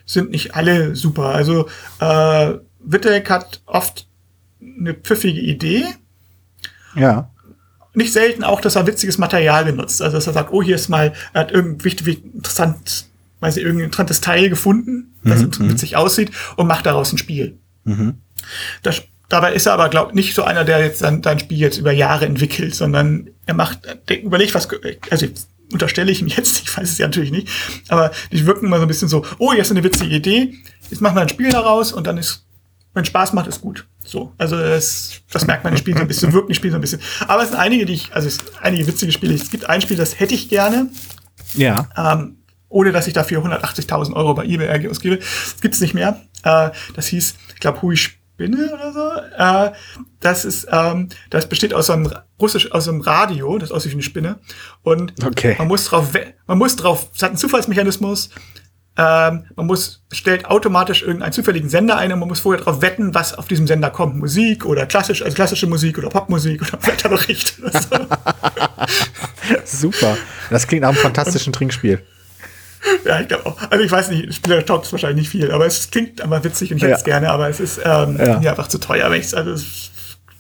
sind 0.06 0.32
nicht 0.32 0.56
alle 0.56 0.96
super. 0.96 1.30
Also 1.30 1.68
äh, 2.00 2.54
Wittek 2.86 3.30
hat 3.30 3.62
oft 3.66 4.08
eine 4.62 4.94
pfiffige 4.94 5.42
Idee. 5.42 5.86
Ja. 6.96 7.30
Nicht 7.94 8.14
selten 8.14 8.44
auch, 8.44 8.62
dass 8.62 8.76
er 8.76 8.88
witziges 8.88 9.18
Material 9.18 9.66
benutzt. 9.66 10.02
Also 10.02 10.18
dass 10.18 10.28
er 10.28 10.34
sagt, 10.34 10.52
oh, 10.52 10.62
hier 10.62 10.76
ist 10.76 10.90
mal, 10.90 11.14
er 11.34 11.42
hat 11.42 11.52
irgendwie 11.52 11.90
interessant, 12.34 13.08
weiß 13.40 13.58
ich, 13.58 13.64
irgendein 13.64 13.86
interessantes 13.86 14.22
Teil 14.22 14.50
gefunden, 14.50 15.16
das 15.24 15.42
witzig 15.60 15.96
aussieht 15.96 16.32
und 16.56 16.68
macht 16.68 16.86
daraus 16.86 17.12
ein 17.12 17.18
Spiel. 17.18 17.58
Das, 18.84 19.02
dabei 19.30 19.54
ist 19.54 19.66
er 19.66 19.74
aber, 19.74 19.90
glaub 19.90 20.14
nicht 20.14 20.36
so 20.36 20.44
einer, 20.44 20.66
der 20.66 20.80
jetzt 20.80 21.00
sein, 21.00 21.24
sein 21.24 21.40
Spiel 21.40 21.58
jetzt 21.58 21.78
über 21.78 21.92
Jahre 21.92 22.26
entwickelt, 22.26 22.76
sondern 22.76 23.30
er 23.46 23.54
macht, 23.54 23.80
der 24.10 24.22
überlegt, 24.22 24.54
was, 24.54 24.68
also 25.10 25.28
unterstelle 25.72 26.12
ich 26.12 26.22
ihm 26.22 26.28
jetzt, 26.36 26.62
ich 26.62 26.78
weiß 26.78 26.92
es 26.92 26.98
ja 26.98 27.08
natürlich 27.08 27.32
nicht, 27.32 27.50
aber 27.88 28.12
die 28.32 28.46
wirken 28.46 28.66
immer 28.66 28.78
so 28.78 28.84
ein 28.84 28.88
bisschen 28.88 29.08
so, 29.08 29.26
oh, 29.40 29.52
jetzt 29.54 29.68
ist 29.68 29.72
eine 29.72 29.84
witzige 29.84 30.16
Idee, 30.16 30.54
jetzt 30.90 31.02
machen 31.02 31.16
wir 31.16 31.22
ein 31.22 31.30
Spiel 31.30 31.50
daraus 31.50 31.92
und 31.94 32.08
dann 32.08 32.18
ist, 32.18 32.46
wenn 32.96 33.06
Spaß 33.06 33.34
macht, 33.34 33.46
ist 33.48 33.62
gut. 33.62 33.86
So, 34.04 34.34
also 34.38 34.58
das, 34.58 35.22
das 35.32 35.46
merkt 35.46 35.64
man 35.64 35.74
im 35.74 35.78
Spiel 35.78 35.94
so 35.96 36.02
ein 36.02 36.08
bisschen, 36.08 36.34
wirkt 36.34 36.50
im 36.50 36.56
Spiel 36.56 36.72
so 36.72 36.78
ein 36.78 36.82
bisschen. 36.82 37.02
Aber 37.28 37.44
es 37.44 37.50
sind 37.50 37.60
einige, 37.60 37.86
die 37.86 37.94
ich, 37.94 38.14
also 38.16 38.28
es 38.28 38.38
sind 38.38 38.50
einige 38.62 38.88
witzige 38.88 39.12
Spiele. 39.12 39.34
Es 39.36 39.52
gibt 39.52 39.70
ein 39.70 39.82
Spiel, 39.82 39.98
das 39.98 40.20
hätte 40.20 40.34
ich 40.34 40.50
gerne, 40.50 40.90
Ja. 41.54 41.88
ähm, 41.96 42.38
ohne 42.70 42.92
dass 42.92 43.06
ich 43.08 43.14
dafür 43.14 43.40
180.000 43.46 44.14
Euro 44.14 44.34
bei 44.34 44.46
eBay 44.46 44.90
ausgebe. 44.90 45.18
Das 45.18 45.62
gibt's 45.62 45.80
nicht 45.82 45.94
mehr. 45.94 46.22
Äh, 46.44 46.72
das 46.96 47.08
hieß, 47.08 47.36
ich 47.54 47.60
glaube, 47.60 47.82
Hui 47.82 47.96
Spinne 47.98 48.72
oder 48.74 48.92
so. 48.94 49.12
Äh, 49.38 49.72
das 50.20 50.44
ist, 50.46 50.68
ähm, 50.72 51.10
das 51.30 51.48
besteht 51.48 51.74
aus 51.74 51.88
so 51.88 51.94
einem 51.94 52.12
russisch, 52.42 52.72
aus 52.72 52.86
so 52.86 52.92
einem 52.92 53.02
Radio, 53.02 53.58
das 53.58 53.72
aussieht 53.72 53.92
wie 53.92 53.96
eine 53.96 54.04
Spinne. 54.04 54.40
Und 54.84 55.14
Okay. 55.26 55.56
man 55.58 55.68
muss 55.68 55.86
drauf, 55.86 56.10
man 56.48 56.58
muss 56.58 56.76
drauf, 56.76 57.10
es 57.16 57.22
hat 57.24 57.30
einen 57.30 57.38
Zufallsmechanismus. 57.38 58.30
Ähm, 58.98 59.46
man 59.56 59.66
muss, 59.66 60.04
stellt 60.12 60.46
automatisch 60.46 61.02
irgendeinen 61.04 61.34
zufälligen 61.34 61.70
Sender 61.70 61.98
ein 61.98 62.14
und 62.14 62.20
man 62.20 62.30
muss 62.30 62.40
vorher 62.40 62.64
darauf 62.64 62.82
wetten, 62.82 63.14
was 63.14 63.34
auf 63.38 63.48
diesem 63.48 63.68
Sender 63.68 63.90
kommt. 63.90 64.16
Musik 64.16 64.66
oder 64.66 64.86
klassisch, 64.86 65.22
also 65.22 65.36
klassische 65.36 65.68
Musik 65.68 65.98
oder 65.98 66.10
Popmusik 66.10 66.62
oder 66.62 66.82
Wetterbericht. 66.88 67.60
Oder 67.62 67.82
so. 67.82 67.90
Super. 69.66 70.18
Das 70.50 70.68
klingt 70.68 70.82
nach 70.84 70.90
einem 70.90 70.98
fantastischen 70.98 71.54
Trinkspiel. 71.54 72.02
Ja, 73.04 73.20
ich 73.20 73.28
glaube 73.28 73.48
auch. 73.48 73.58
Also 73.72 73.84
ich 73.84 73.92
weiß 73.92 74.12
nicht, 74.12 74.32
Spieler 74.36 74.64
taugt 74.64 74.86
es 74.86 74.92
wahrscheinlich 74.92 75.22
nicht 75.24 75.30
viel, 75.32 75.52
aber 75.52 75.66
es 75.66 75.90
klingt 75.90 76.22
einfach 76.22 76.44
witzig 76.44 76.70
und 76.70 76.78
ich 76.78 76.84
hätte 76.84 76.94
es 76.94 77.04
gerne, 77.04 77.32
aber 77.32 77.50
es 77.50 77.60
ist 77.60 77.80
ähm, 77.84 78.16
Ja. 78.24 78.38
mir 78.40 78.52
einfach 78.52 78.68
zu 78.68 78.78
teuer. 78.78 79.10
Wenn 79.10 79.22
also 79.22 79.52
es- 79.54 79.90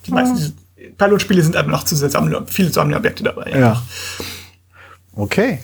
die 0.05 0.11
meisten 0.11 0.35
diese 0.35 0.53
Pilotspiele 0.95 1.41
sind 1.41 1.55
einfach 1.55 1.71
noch 1.71 1.85
zu 1.85 1.95
Sammler, 1.95 2.43
viele 2.45 2.69
Sammlerobjekte 2.69 3.23
dabei. 3.23 3.49
Ja. 3.49 3.81
Okay. 5.15 5.57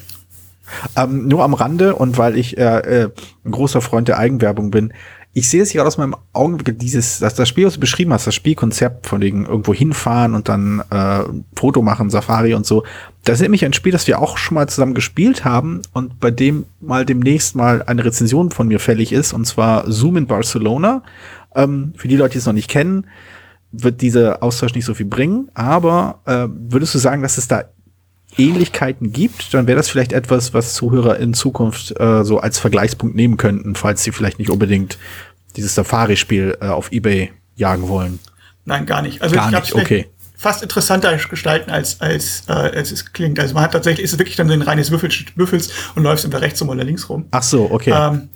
Ähm, 0.95 1.27
nur 1.27 1.43
am 1.43 1.53
Rande 1.53 1.95
und 1.95 2.17
weil 2.17 2.37
ich 2.37 2.57
äh, 2.57 3.03
äh, 3.03 3.09
ein 3.45 3.51
großer 3.51 3.81
Freund 3.81 4.07
der 4.07 4.17
Eigenwerbung 4.17 4.71
bin, 4.71 4.93
ich 5.33 5.49
sehe 5.49 5.61
es 5.61 5.71
gerade 5.71 5.87
aus 5.87 5.97
meinem 5.97 6.15
Augenblick, 6.33 6.77
dieses, 6.77 7.19
das, 7.19 7.35
das 7.35 7.47
Spiel, 7.47 7.65
was 7.65 7.75
du 7.75 7.79
beschrieben 7.79 8.11
hast, 8.11 8.27
das 8.27 8.35
Spielkonzept 8.35 9.07
von 9.07 9.21
wegen 9.21 9.45
irgendwo 9.45 9.73
hinfahren 9.73 10.35
und 10.35 10.49
dann 10.49 10.83
äh, 10.89 11.23
Foto 11.55 11.81
machen, 11.81 12.09
Safari 12.09 12.53
und 12.53 12.65
so, 12.65 12.83
das 13.23 13.35
ist 13.35 13.43
nämlich 13.43 13.63
ein 13.63 13.71
Spiel, 13.71 13.93
das 13.93 14.07
wir 14.07 14.19
auch 14.19 14.37
schon 14.37 14.55
mal 14.55 14.67
zusammen 14.67 14.93
gespielt 14.93 15.45
haben 15.45 15.83
und 15.93 16.19
bei 16.19 16.31
dem 16.31 16.65
mal 16.81 17.05
demnächst 17.05 17.55
mal 17.55 17.81
eine 17.83 18.03
Rezension 18.03 18.51
von 18.51 18.67
mir 18.67 18.79
fällig 18.79 19.13
ist, 19.13 19.31
und 19.31 19.45
zwar 19.45 19.89
Zoom 19.89 20.17
in 20.17 20.27
Barcelona. 20.27 21.03
Ähm, 21.55 21.93
für 21.95 22.09
die 22.09 22.17
Leute, 22.17 22.33
die 22.33 22.39
es 22.39 22.45
noch 22.45 22.53
nicht 22.53 22.69
kennen, 22.69 23.07
wird 23.71 24.01
dieser 24.01 24.43
Austausch 24.43 24.73
nicht 24.73 24.85
so 24.85 24.93
viel 24.93 25.05
bringen, 25.05 25.49
aber 25.53 26.19
äh, 26.25 26.47
würdest 26.49 26.93
du 26.93 26.99
sagen, 26.99 27.21
dass 27.21 27.37
es 27.37 27.47
da 27.47 27.63
Ähnlichkeiten 28.37 29.11
gibt, 29.11 29.53
dann 29.53 29.67
wäre 29.67 29.77
das 29.77 29.89
vielleicht 29.89 30.13
etwas, 30.13 30.53
was 30.53 30.73
Zuhörer 30.73 31.17
in 31.17 31.33
Zukunft 31.33 31.99
äh, 31.99 32.23
so 32.23 32.39
als 32.39 32.59
Vergleichspunkt 32.59 33.15
nehmen 33.15 33.37
könnten, 33.37 33.75
falls 33.75 34.03
sie 34.03 34.11
vielleicht 34.11 34.39
nicht 34.39 34.49
unbedingt 34.49 34.97
dieses 35.55 35.75
Safari-Spiel 35.75 36.57
äh, 36.61 36.67
auf 36.67 36.91
Ebay 36.91 37.31
jagen 37.55 37.87
wollen. 37.87 38.19
Nein, 38.65 38.85
gar 38.85 39.01
nicht. 39.01 39.21
Also 39.21 39.35
Gar 39.35 39.49
ich 39.49 39.55
nicht, 39.55 39.75
okay. 39.75 40.07
fast 40.37 40.63
interessanter 40.63 41.15
gestalten 41.17 41.71
als 41.71 41.99
als 41.99 42.43
äh, 42.47 42.53
als 42.53 42.91
es 42.91 43.11
klingt. 43.11 43.39
Also 43.39 43.53
man 43.53 43.63
hat 43.63 43.73
tatsächlich 43.73 44.05
ist 44.05 44.13
es 44.13 44.19
wirklich 44.19 44.35
dann 44.35 44.47
so 44.47 44.53
ein 44.53 44.61
reines 44.61 44.91
Würfel, 44.91 45.09
Würfels 45.35 45.71
und 45.95 46.03
läufst 46.03 46.25
entweder 46.25 46.41
rechts 46.41 46.61
rum 46.61 46.69
oder 46.69 46.83
links 46.83 47.09
rum. 47.09 47.25
Ach 47.31 47.43
so, 47.43 47.69
okay. 47.71 47.91
Ähm, 47.91 48.29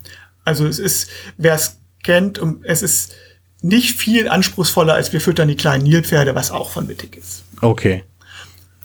also 0.44 0.66
es 0.66 0.78
ist, 0.78 1.08
wer 1.36 1.54
es 1.54 1.78
kennt, 2.02 2.38
um, 2.38 2.60
es 2.62 2.82
ist 2.82 3.14
nicht 3.62 3.98
viel 3.98 4.28
anspruchsvoller 4.28 4.94
als 4.94 5.12
wir 5.12 5.20
füttern 5.20 5.48
die 5.48 5.56
kleinen 5.56 5.84
Nilpferde, 5.84 6.34
was 6.34 6.50
auch 6.50 6.70
von 6.70 6.88
Wittig 6.88 7.16
ist. 7.16 7.44
okay. 7.62 8.04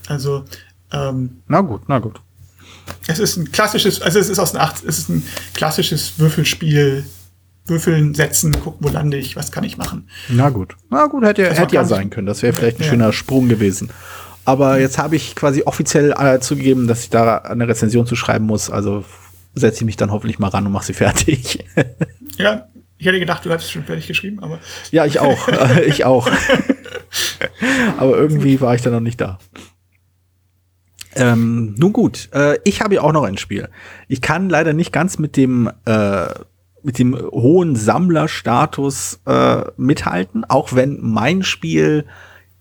Also 0.08 0.46
ähm, 0.91 1.41
Na 1.48 1.62
gut, 1.62 1.81
na 1.88 2.00
gut. 2.00 2.21
es 3.07 3.19
ist 3.19 3.38
ein 3.38 3.51
klassisches, 3.51 4.01
also 4.01 4.19
es 4.19 4.29
ist 4.29 4.39
aus 4.39 4.51
den 4.51 4.62
80, 4.62 4.88
es 4.88 5.00
ist 5.00 5.10
ein 5.10 5.24
klassisches 5.53 6.19
Würfelspiel. 6.19 7.05
Würfeln, 7.67 8.15
setzen, 8.15 8.60
gucken, 8.60 8.79
wo 8.81 8.89
lande 8.91 9.17
ich, 9.17 9.36
was 9.36 9.51
kann 9.51 9.63
ich 9.63 9.77
machen. 9.77 10.10
Na 10.29 10.50
gut. 10.50 10.75
Na 10.89 11.05
gut, 11.05 11.24
hätte, 11.24 11.43
Das 11.43 11.60
hätte 11.60 11.75
ja 11.75 11.86
sein 11.86 12.10
können. 12.10 12.25
Das 12.25 12.41
wäre 12.41 12.53
vielleicht 12.53 12.79
ein 12.79 12.83
Ja. 12.83 12.89
schöner 12.89 13.13
Sprung 13.13 13.50
gewesen. 13.50 13.91
Aber 14.45 14.79
jetzt 14.79 14.98
habe 14.98 15.15
ich 15.15 15.36
quasi 15.36 15.62
offiziell 15.63 16.12
äh, 16.17 16.39
zugegeben, 16.39 16.88
dass 16.88 17.03
ich 17.03 17.12
da 17.12 17.38
eine 17.38 17.67
Rezension 17.67 18.07
zu 18.07 18.15
schreiben 18.15 18.45
muss. 18.48 18.71
Also 18.71 19.05
setze 19.53 19.81
ich 19.81 19.86
mich 19.86 19.95
dann 19.95 20.10
hoffentlich 20.12 20.39
mal 20.39 20.48
ran 20.48 20.65
und 20.65 20.71
mache 20.71 20.88
sie 20.88 20.93
fertig. 20.95 21.63
Ja, 22.38 22.65
ich 22.98 23.05
hätte 23.05 23.19
gedacht, 23.19 23.45
du 23.45 23.51
hattest 23.51 23.67
es 23.67 23.71
schon 23.71 23.83
fertig 23.83 24.07
geschrieben, 24.07 24.39
aber 24.41 24.57
Ja, 24.89 25.05
ich 25.05 25.19
auch. 25.19 25.48
Ich 25.86 26.03
auch. 26.03 26.27
Aber 28.00 28.17
irgendwie 28.17 28.60
war 28.60 28.74
ich 28.75 28.81
da 28.81 28.89
noch 28.89 29.00
nicht 29.01 29.21
da. 29.21 29.38
Ähm, 31.15 31.75
nun 31.77 31.94
gut, 31.94 32.30
äh, 32.34 32.58
ich 32.63 32.82
habe 32.82 32.96
ja 32.96 33.01
auch 33.01 33.12
noch 33.12 33.24
ein 33.24 33.38
Spiel. 33.38 33.70
Ich 34.08 34.22
kann 34.22 34.50
leider 34.50 34.74
nicht 34.74 34.91
ganz 34.91 35.20
mit 35.20 35.38
dem 35.38 35.70
äh, 35.86 36.25
mit 36.84 36.98
dem 36.98 37.15
hohen 37.15 37.75
Sammlerstatus 37.75 39.20
äh, 39.25 39.62
mithalten, 39.77 40.46
auch 40.46 40.74
wenn 40.74 41.00
mein 41.01 41.44
Spiel 41.44 42.06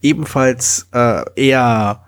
ebenfalls 0.03 0.89
äh, 0.93 1.23
eher 1.37 2.05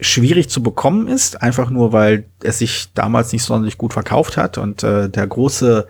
schwierig 0.00 0.48
zu 0.48 0.62
bekommen 0.62 1.08
ist, 1.08 1.42
einfach 1.42 1.70
nur 1.70 1.92
weil 1.92 2.24
es 2.42 2.58
sich 2.58 2.92
damals 2.94 3.32
nicht 3.32 3.44
sonderlich 3.44 3.78
gut 3.78 3.92
verkauft 3.92 4.36
hat 4.36 4.58
und 4.58 4.82
äh, 4.82 5.08
der 5.08 5.26
große 5.26 5.86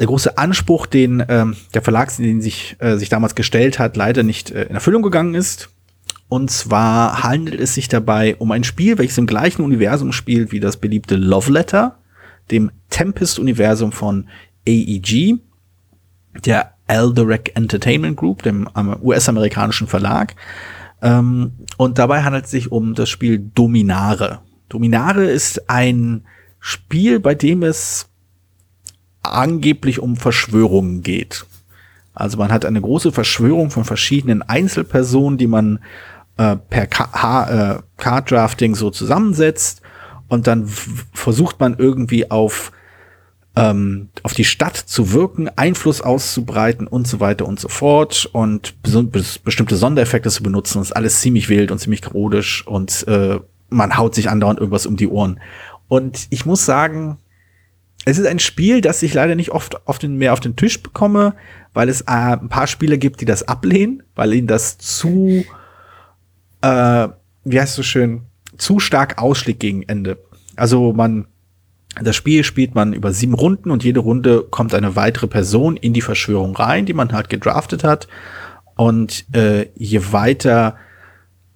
der 0.00 0.06
große 0.06 0.38
Anspruch, 0.38 0.86
den 0.86 1.22
ähm, 1.28 1.54
der 1.74 1.82
Verlag, 1.82 2.16
den 2.16 2.40
sich, 2.40 2.76
äh, 2.80 2.96
sich 2.96 3.08
damals 3.08 3.34
gestellt 3.34 3.78
hat, 3.78 3.96
leider 3.96 4.22
nicht 4.22 4.50
äh, 4.50 4.64
in 4.64 4.74
Erfüllung 4.74 5.02
gegangen 5.02 5.34
ist. 5.34 5.68
Und 6.32 6.50
zwar 6.50 7.24
handelt 7.24 7.60
es 7.60 7.74
sich 7.74 7.88
dabei 7.88 8.36
um 8.36 8.52
ein 8.52 8.64
Spiel, 8.64 8.96
welches 8.96 9.18
im 9.18 9.26
gleichen 9.26 9.60
Universum 9.60 10.12
spielt 10.12 10.50
wie 10.50 10.60
das 10.60 10.78
beliebte 10.78 11.16
Love 11.16 11.52
Letter, 11.52 11.98
dem 12.50 12.70
Tempest-Universum 12.88 13.92
von 13.92 14.30
AEG, 14.66 15.40
der 16.46 16.72
Elderac 16.86 17.54
Entertainment 17.54 18.16
Group, 18.16 18.44
dem 18.44 18.66
US-amerikanischen 19.02 19.88
Verlag. 19.88 20.34
Ähm, 21.02 21.52
und 21.76 21.98
dabei 21.98 22.22
handelt 22.22 22.46
es 22.46 22.50
sich 22.50 22.72
um 22.72 22.94
das 22.94 23.10
Spiel 23.10 23.38
Dominare. 23.54 24.40
Dominare 24.70 25.26
ist 25.26 25.68
ein 25.68 26.24
Spiel, 26.60 27.20
bei 27.20 27.34
dem 27.34 27.62
es 27.62 28.08
angeblich 29.20 29.98
um 29.98 30.16
Verschwörungen 30.16 31.02
geht. 31.02 31.44
Also 32.14 32.38
man 32.38 32.52
hat 32.52 32.64
eine 32.64 32.80
große 32.80 33.12
Verschwörung 33.12 33.70
von 33.70 33.84
verschiedenen 33.84 34.40
Einzelpersonen, 34.40 35.36
die 35.36 35.46
man 35.46 35.78
äh, 36.42 36.56
per 36.56 36.84
äh, 36.84 37.82
Card-Drafting 37.96 38.74
so 38.74 38.90
zusammensetzt 38.90 39.82
und 40.28 40.46
dann 40.46 40.66
versucht 41.12 41.60
man 41.60 41.76
irgendwie 41.78 42.30
auf 42.30 42.72
ähm, 43.54 44.08
auf 44.22 44.32
die 44.32 44.44
Stadt 44.44 44.76
zu 44.76 45.12
wirken, 45.12 45.50
Einfluss 45.56 46.00
auszubreiten 46.00 46.86
und 46.86 47.06
so 47.06 47.20
weiter 47.20 47.46
und 47.46 47.60
so 47.60 47.68
fort 47.68 48.26
und 48.32 48.74
bestimmte 48.82 49.76
Sondereffekte 49.76 50.30
zu 50.30 50.42
benutzen. 50.42 50.78
Das 50.78 50.88
ist 50.88 50.96
alles 50.96 51.20
ziemlich 51.20 51.50
wild 51.50 51.70
und 51.70 51.78
ziemlich 51.78 52.00
chaotisch 52.00 52.66
und 52.66 53.06
äh, 53.08 53.40
man 53.68 53.96
haut 53.98 54.14
sich 54.14 54.30
andauernd 54.30 54.58
irgendwas 54.58 54.86
um 54.86 54.96
die 54.96 55.08
Ohren. 55.08 55.38
Und 55.88 56.28
ich 56.30 56.46
muss 56.46 56.64
sagen, 56.64 57.18
es 58.06 58.18
ist 58.18 58.26
ein 58.26 58.38
Spiel, 58.38 58.80
das 58.80 59.02
ich 59.02 59.12
leider 59.12 59.34
nicht 59.34 59.50
oft 59.50 59.86
auf 59.86 59.98
den, 59.98 60.16
mehr 60.16 60.32
auf 60.32 60.40
den 60.40 60.56
Tisch 60.56 60.82
bekomme, 60.82 61.34
weil 61.74 61.90
es 61.90 62.00
äh, 62.02 62.06
ein 62.06 62.48
paar 62.48 62.66
Spieler 62.66 62.96
gibt, 62.96 63.20
die 63.20 63.26
das 63.26 63.46
ablehnen, 63.46 64.02
weil 64.14 64.32
ihnen 64.32 64.46
das 64.46 64.78
zu, 64.78 65.44
äh, 66.62 67.08
wie 67.44 67.60
heißt 67.60 67.70
es 67.70 67.76
so 67.76 67.82
schön, 67.82 68.22
zu 68.56 68.78
stark 68.78 69.18
ausschlägt 69.20 69.60
gegen 69.60 69.82
Ende. 69.82 70.18
Also 70.56 70.92
man, 70.92 71.26
das 72.00 72.16
Spiel 72.16 72.44
spielt 72.44 72.74
man 72.74 72.92
über 72.92 73.12
sieben 73.12 73.34
Runden 73.34 73.70
und 73.70 73.84
jede 73.84 74.00
Runde 74.00 74.46
kommt 74.50 74.74
eine 74.74 74.96
weitere 74.96 75.26
Person 75.26 75.76
in 75.76 75.92
die 75.92 76.00
Verschwörung 76.00 76.56
rein, 76.56 76.86
die 76.86 76.94
man 76.94 77.12
halt 77.12 77.28
gedraftet 77.28 77.84
hat. 77.84 78.08
Und 78.76 79.26
äh, 79.34 79.66
je 79.74 80.00
weiter 80.12 80.76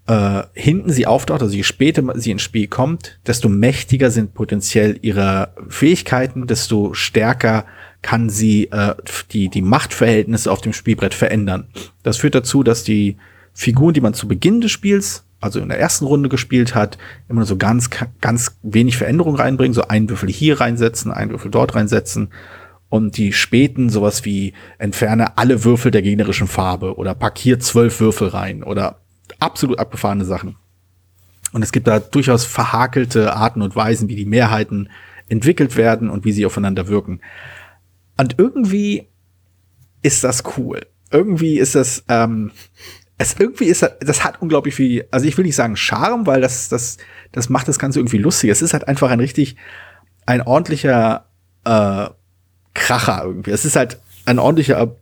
äh, 0.06 0.42
hinten 0.52 0.90
sie 0.90 1.06
auftaucht, 1.06 1.42
also 1.42 1.54
je 1.54 1.62
später 1.62 2.02
sie 2.14 2.30
ins 2.30 2.42
Spiel 2.42 2.68
kommt, 2.68 3.18
desto 3.26 3.48
mächtiger 3.48 4.10
sind 4.10 4.34
potenziell 4.34 4.98
ihre 5.02 5.52
Fähigkeiten, 5.68 6.46
desto 6.46 6.94
stärker 6.94 7.64
kann 8.02 8.28
sie 8.30 8.70
äh, 8.70 8.94
die, 9.32 9.48
die 9.48 9.62
Machtverhältnisse 9.62 10.50
auf 10.50 10.60
dem 10.60 10.72
Spielbrett 10.72 11.14
verändern. 11.14 11.68
Das 12.02 12.18
führt 12.18 12.34
dazu, 12.34 12.62
dass 12.62 12.84
die 12.84 13.16
Figuren, 13.56 13.94
die 13.94 14.02
man 14.02 14.12
zu 14.12 14.28
Beginn 14.28 14.60
des 14.60 14.70
Spiels, 14.70 15.24
also 15.40 15.60
in 15.60 15.70
der 15.70 15.80
ersten 15.80 16.04
Runde 16.04 16.28
gespielt 16.28 16.74
hat, 16.74 16.98
immer 17.26 17.46
so 17.46 17.56
ganz, 17.56 17.88
ganz 18.20 18.58
wenig 18.62 18.98
Veränderung 18.98 19.34
reinbringen, 19.34 19.72
so 19.72 19.88
einen 19.88 20.10
Würfel 20.10 20.28
hier 20.28 20.60
reinsetzen, 20.60 21.10
einen 21.10 21.30
Würfel 21.30 21.50
dort 21.50 21.74
reinsetzen 21.74 22.28
und 22.90 23.16
die 23.16 23.32
späten 23.32 23.88
sowas 23.88 24.26
wie 24.26 24.52
entferne 24.76 25.38
alle 25.38 25.64
Würfel 25.64 25.90
der 25.90 26.02
gegnerischen 26.02 26.46
Farbe 26.46 26.96
oder 26.96 27.14
pack 27.14 27.38
hier 27.38 27.58
zwölf 27.58 27.98
Würfel 27.98 28.28
rein 28.28 28.62
oder 28.62 29.00
absolut 29.38 29.78
abgefahrene 29.78 30.26
Sachen. 30.26 30.56
Und 31.52 31.62
es 31.62 31.72
gibt 31.72 31.86
da 31.86 31.98
durchaus 31.98 32.44
verhakelte 32.44 33.34
Arten 33.34 33.62
und 33.62 33.74
Weisen, 33.74 34.10
wie 34.10 34.16
die 34.16 34.26
Mehrheiten 34.26 34.90
entwickelt 35.30 35.76
werden 35.76 36.10
und 36.10 36.26
wie 36.26 36.32
sie 36.32 36.44
aufeinander 36.44 36.88
wirken. 36.88 37.20
Und 38.18 38.34
irgendwie 38.38 39.08
ist 40.02 40.24
das 40.24 40.44
cool. 40.58 40.82
Irgendwie 41.10 41.58
ist 41.58 41.74
das, 41.74 42.04
ähm, 42.08 42.50
es 43.18 43.36
irgendwie 43.38 43.64
ist 43.64 43.82
das, 44.00 44.24
hat 44.24 44.42
unglaublich 44.42 44.74
viel, 44.74 45.06
also 45.10 45.26
ich 45.26 45.36
will 45.36 45.44
nicht 45.44 45.56
sagen 45.56 45.76
Charme, 45.76 46.26
weil 46.26 46.40
das, 46.40 46.68
das, 46.68 46.98
das 47.32 47.48
macht 47.48 47.66
das 47.68 47.78
Ganze 47.78 47.98
irgendwie 47.98 48.18
lustig. 48.18 48.50
Es 48.50 48.62
ist 48.62 48.74
halt 48.74 48.88
einfach 48.88 49.10
ein 49.10 49.20
richtig, 49.20 49.56
ein 50.26 50.42
ordentlicher 50.42 51.26
äh, 51.64 52.08
Kracher 52.74 53.22
irgendwie. 53.24 53.52
Es 53.52 53.64
ist 53.64 53.76
halt 53.76 54.00
ein 54.26 54.38
ordentlicher, 54.38 54.96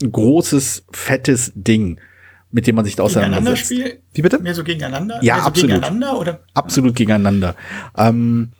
großes, 0.00 0.84
fettes 0.90 1.52
Ding, 1.54 2.00
mit 2.50 2.66
dem 2.66 2.76
man 2.76 2.86
sich 2.86 2.96
da 2.96 3.02
auseinandersetzt. 3.02 3.70
Wie 3.70 4.22
bitte? 4.22 4.38
Mehr 4.38 4.54
so 4.54 4.64
gegeneinander? 4.64 5.18
Ja, 5.22 5.34
Mehr 5.34 5.42
so 5.42 5.48
absolut. 5.48 5.74
Gegeneinander 5.74 6.18
oder? 6.18 6.40
absolut 6.54 6.96
gegeneinander. 6.96 7.54
Ähm, 7.96 8.52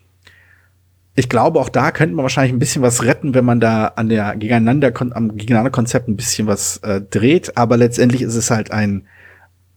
ich 1.21 1.29
glaube, 1.29 1.61
auch 1.61 1.69
da 1.69 1.93
könnte 1.93 2.17
man 2.17 2.23
wahrscheinlich 2.23 2.53
ein 2.53 2.59
bisschen 2.59 2.81
was 2.83 3.05
retten, 3.05 3.35
wenn 3.35 3.45
man 3.45 3.61
da 3.61 3.89
an 3.89 4.09
der 4.09 4.37
gegeneinander 4.37 4.91
am 5.15 5.37
gegeneinander 5.37 5.71
Konzept 5.71 6.09
ein 6.09 6.17
bisschen 6.17 6.47
was 6.47 6.79
äh, 6.79 7.03
dreht. 7.03 7.57
Aber 7.59 7.77
letztendlich 7.77 8.23
ist 8.23 8.35
es 8.35 8.51
halt 8.51 8.73
ein 8.73 9.07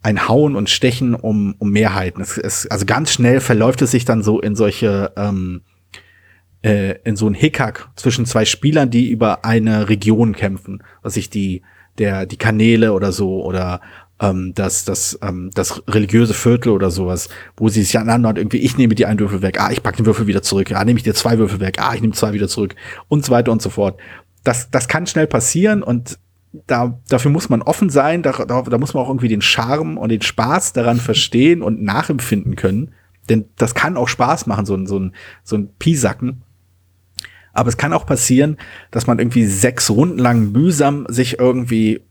ein 0.02 0.28
Hauen 0.28 0.56
und 0.56 0.70
Stechen 0.70 1.16
um, 1.16 1.56
um 1.60 1.70
Mehrheiten. 1.70 2.22
Es, 2.22 2.38
es, 2.38 2.68
also 2.68 2.86
ganz 2.86 3.12
schnell 3.12 3.40
verläuft 3.40 3.82
es 3.82 3.92
sich 3.92 4.06
dann 4.06 4.24
so 4.24 4.40
in 4.40 4.56
solche 4.56 5.12
ähm, 5.18 5.62
äh, 6.62 6.96
in 7.04 7.18
so 7.18 7.28
ein 7.28 7.34
Hickhack 7.34 7.90
zwischen 7.98 8.26
zwei 8.26 8.46
Spielern, 8.46 8.90
die 8.90 9.10
über 9.10 9.44
eine 9.44 9.90
Region 9.90 10.34
kämpfen, 10.34 10.82
was 11.02 11.18
ich 11.18 11.30
die 11.30 11.62
der 11.98 12.26
die 12.26 12.38
Kanäle 12.38 12.94
oder 12.94 13.12
so 13.12 13.44
oder 13.44 13.82
ähm, 14.24 14.54
das 14.56 14.86
das 14.86 15.20
ähm, 15.22 15.52
das 15.54 15.84
religiöse 15.88 16.34
Viertel 16.34 16.70
oder 16.70 16.90
sowas, 16.90 17.30
wo 17.58 17.68
sie 17.68 17.84
sich 17.84 17.98
aneinander 18.00 18.40
irgendwie 18.40 18.58
ich 18.58 18.78
nehme 18.78 18.96
dir 18.96 19.10
einen 19.10 19.20
Würfel 19.20 19.42
weg, 19.42 19.60
ah 19.60 19.72
ich 19.72 19.84
pack 19.84 19.98
den 19.98 20.06
Würfel 20.06 20.28
wieder 20.28 20.42
zurück, 20.42 20.72
ah 20.72 20.84
nehme 20.86 20.98
ich 20.98 21.04
dir 21.04 21.14
zwei 21.14 21.38
Würfel 21.38 21.60
weg, 21.60 21.78
ah 21.80 21.94
ich 21.94 22.02
nehme 22.02 22.14
zwei 22.14 22.34
wieder 22.34 22.48
zurück 22.48 22.76
und 23.10 23.26
so 23.26 23.32
weiter 23.32 23.52
und 23.52 23.62
so 23.62 23.70
fort. 23.70 24.00
Das 24.44 24.72
das 24.72 24.88
kann 24.88 25.06
schnell 25.06 25.28
passieren 25.28 25.84
und 25.84 26.18
da, 26.68 27.00
dafür 27.10 27.32
muss 27.32 27.50
man 27.50 27.62
offen 27.64 27.90
sein, 27.90 28.22
da, 28.22 28.32
da, 28.32 28.62
da 28.62 28.78
muss 28.78 28.94
man 28.94 29.04
auch 29.04 29.10
irgendwie 29.10 29.28
den 29.28 29.42
Charme 29.42 29.98
und 29.98 30.10
den 30.10 30.22
Spaß 30.22 30.74
daran 30.74 30.98
verstehen 30.98 31.64
und 31.64 31.82
nachempfinden 31.82 32.56
können. 32.56 32.94
Denn 33.28 33.46
das 33.58 33.74
kann 33.74 33.98
auch 33.98 34.08
Spaß 34.08 34.46
machen, 34.46 34.66
so 34.66 34.76
ein, 34.76 34.86
so 34.86 35.00
ein, 35.00 35.14
so 35.44 35.56
ein 35.56 35.70
Piesacken. 35.80 36.44
Aber 37.54 37.70
es 37.70 37.78
kann 37.78 37.94
auch 37.94 38.06
passieren, 38.06 38.58
dass 38.92 39.08
man 39.08 39.18
irgendwie 39.18 39.46
sechs 39.46 39.90
Runden 39.90 40.20
lang 40.20 40.52
mühsam 40.52 41.08
sich 41.10 41.40
irgendwie 41.40 42.02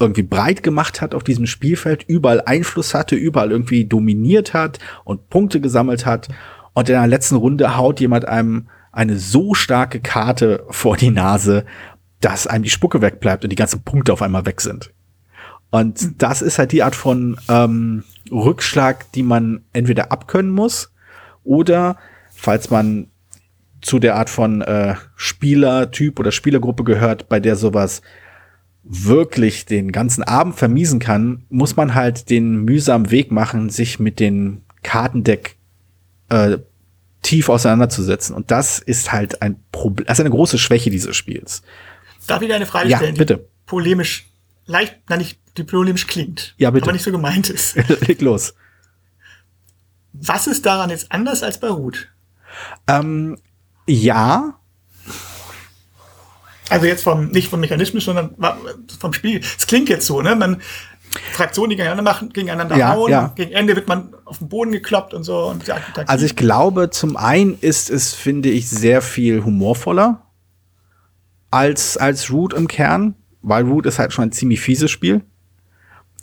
irgendwie 0.00 0.22
breit 0.22 0.62
gemacht 0.62 1.00
hat 1.00 1.14
auf 1.14 1.24
diesem 1.24 1.46
Spielfeld, 1.46 2.04
überall 2.06 2.42
Einfluss 2.42 2.94
hatte, 2.94 3.16
überall 3.16 3.50
irgendwie 3.50 3.84
dominiert 3.84 4.54
hat 4.54 4.78
und 5.04 5.28
Punkte 5.28 5.60
gesammelt 5.60 6.06
hat. 6.06 6.28
Und 6.72 6.88
in 6.88 6.94
der 6.94 7.06
letzten 7.06 7.36
Runde 7.36 7.76
haut 7.76 8.00
jemand 8.00 8.26
einem 8.26 8.68
eine 8.92 9.18
so 9.18 9.54
starke 9.54 10.00
Karte 10.00 10.64
vor 10.70 10.96
die 10.96 11.10
Nase, 11.10 11.64
dass 12.20 12.46
einem 12.46 12.64
die 12.64 12.70
Spucke 12.70 13.02
wegbleibt 13.02 13.44
und 13.44 13.50
die 13.50 13.56
ganzen 13.56 13.82
Punkte 13.82 14.12
auf 14.12 14.22
einmal 14.22 14.46
weg 14.46 14.60
sind. 14.60 14.92
Und 15.70 16.22
das 16.22 16.42
ist 16.42 16.58
halt 16.58 16.72
die 16.72 16.82
Art 16.82 16.94
von 16.94 17.36
ähm, 17.48 18.04
Rückschlag, 18.30 19.10
die 19.12 19.22
man 19.22 19.64
entweder 19.72 20.10
abkönnen 20.12 20.50
muss 20.50 20.92
oder 21.44 21.96
falls 22.34 22.70
man 22.70 23.08
zu 23.80 23.98
der 23.98 24.16
Art 24.16 24.30
von 24.30 24.62
äh, 24.62 24.94
Spielertyp 25.16 26.18
oder 26.18 26.32
Spielergruppe 26.32 26.84
gehört, 26.84 27.28
bei 27.28 27.38
der 27.38 27.56
sowas 27.56 28.02
wirklich 28.88 29.66
den 29.66 29.92
ganzen 29.92 30.22
Abend 30.22 30.56
vermiesen 30.56 30.98
kann, 30.98 31.44
muss 31.50 31.76
man 31.76 31.94
halt 31.94 32.30
den 32.30 32.64
mühsamen 32.64 33.10
Weg 33.10 33.30
machen, 33.30 33.68
sich 33.68 33.98
mit 33.98 34.18
den 34.18 34.62
Kartendeck 34.82 35.56
äh, 36.30 36.58
tief 37.22 37.50
auseinanderzusetzen. 37.50 38.34
Und 38.34 38.50
das 38.50 38.78
ist 38.78 39.12
halt 39.12 39.42
ein 39.42 39.62
Problem, 39.72 40.06
das 40.06 40.18
ist 40.18 40.24
eine 40.24 40.30
große 40.30 40.58
Schwäche 40.58 40.90
dieses 40.90 41.14
Spiels. 41.14 41.62
Darf 42.26 42.40
ich 42.40 42.48
dir 42.48 42.54
eine 42.54 42.66
Frage 42.66 42.88
ja, 42.88 42.96
stellen, 42.96 43.16
bitte. 43.16 43.36
die 43.36 43.42
polemisch, 43.66 44.30
leicht, 44.64 44.96
nein, 45.08 45.18
nicht, 45.18 45.38
die 45.58 45.64
polemisch 45.64 46.06
klingt. 46.06 46.54
Ja, 46.56 46.70
bitte. 46.70 46.84
Aber 46.84 46.92
nicht 46.92 47.04
so 47.04 47.12
gemeint 47.12 47.50
ist. 47.50 47.76
Leg 48.08 48.22
los. 48.22 48.54
Was 50.12 50.46
ist 50.46 50.64
daran 50.64 50.88
jetzt 50.88 51.12
anders 51.12 51.42
als 51.42 51.60
bei 51.60 51.68
Root? 51.68 52.08
Ähm, 52.86 53.36
ja. 53.86 54.58
Also 56.70 56.86
jetzt 56.86 57.02
vom, 57.02 57.28
nicht 57.28 57.48
vom 57.48 57.60
Mechanismus, 57.60 58.04
sondern 58.04 58.34
vom 58.98 59.12
Spiel. 59.12 59.40
Es 59.40 59.66
klingt 59.66 59.88
jetzt 59.88 60.06
so, 60.06 60.20
ne? 60.22 60.36
Man, 60.36 60.60
Fraktionen, 61.32 61.70
die 61.70 61.76
gegeneinander 61.76 62.02
machen, 62.02 62.30
gegeneinander 62.32 62.76
Ja, 62.76 62.94
hauen. 62.94 63.10
ja. 63.10 63.32
Gegen 63.34 63.52
Ende 63.52 63.74
wird 63.76 63.88
man 63.88 64.14
auf 64.24 64.38
den 64.38 64.48
Boden 64.48 64.72
gekloppt 64.72 65.14
und 65.14 65.24
so. 65.24 65.46
Und 65.46 65.64
Also 66.06 66.26
ich 66.26 66.36
glaube, 66.36 66.90
zum 66.90 67.16
einen 67.16 67.58
ist 67.60 67.90
es, 67.90 68.14
finde 68.14 68.50
ich, 68.50 68.68
sehr 68.68 69.00
viel 69.02 69.44
humorvoller 69.44 70.22
als, 71.50 71.96
als 71.96 72.30
Root 72.30 72.52
im 72.52 72.68
Kern, 72.68 73.14
weil 73.40 73.64
Root 73.64 73.86
ist 73.86 73.98
halt 73.98 74.12
schon 74.12 74.24
ein 74.24 74.32
ziemlich 74.32 74.60
fieses 74.60 74.90
Spiel. 74.90 75.22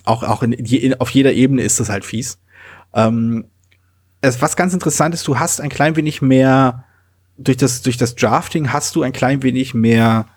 Auch, 0.03 0.21
auch 0.23 0.43
in, 0.43 0.51
je, 0.53 0.95
auf 0.99 1.09
jeder 1.09 1.33
Ebene 1.33 1.63
ist 1.63 1.79
es 1.79 1.89
halt 1.89 2.05
fies. 2.05 2.37
Ähm, 2.93 3.45
es, 4.21 4.41
was 4.41 4.55
ganz 4.55 4.73
interessant 4.73 5.15
ist, 5.15 5.27
du 5.27 5.39
hast 5.39 5.61
ein 5.61 5.69
klein 5.69 5.95
wenig 5.95 6.21
mehr, 6.21 6.83
durch 7.37 7.57
das, 7.57 7.81
durch 7.81 7.97
das 7.97 8.15
Drafting 8.15 8.71
hast 8.71 8.95
du 8.95 9.01
ein 9.01 9.13
klein 9.13 9.41
wenig 9.41 9.73
mehr 9.73 10.27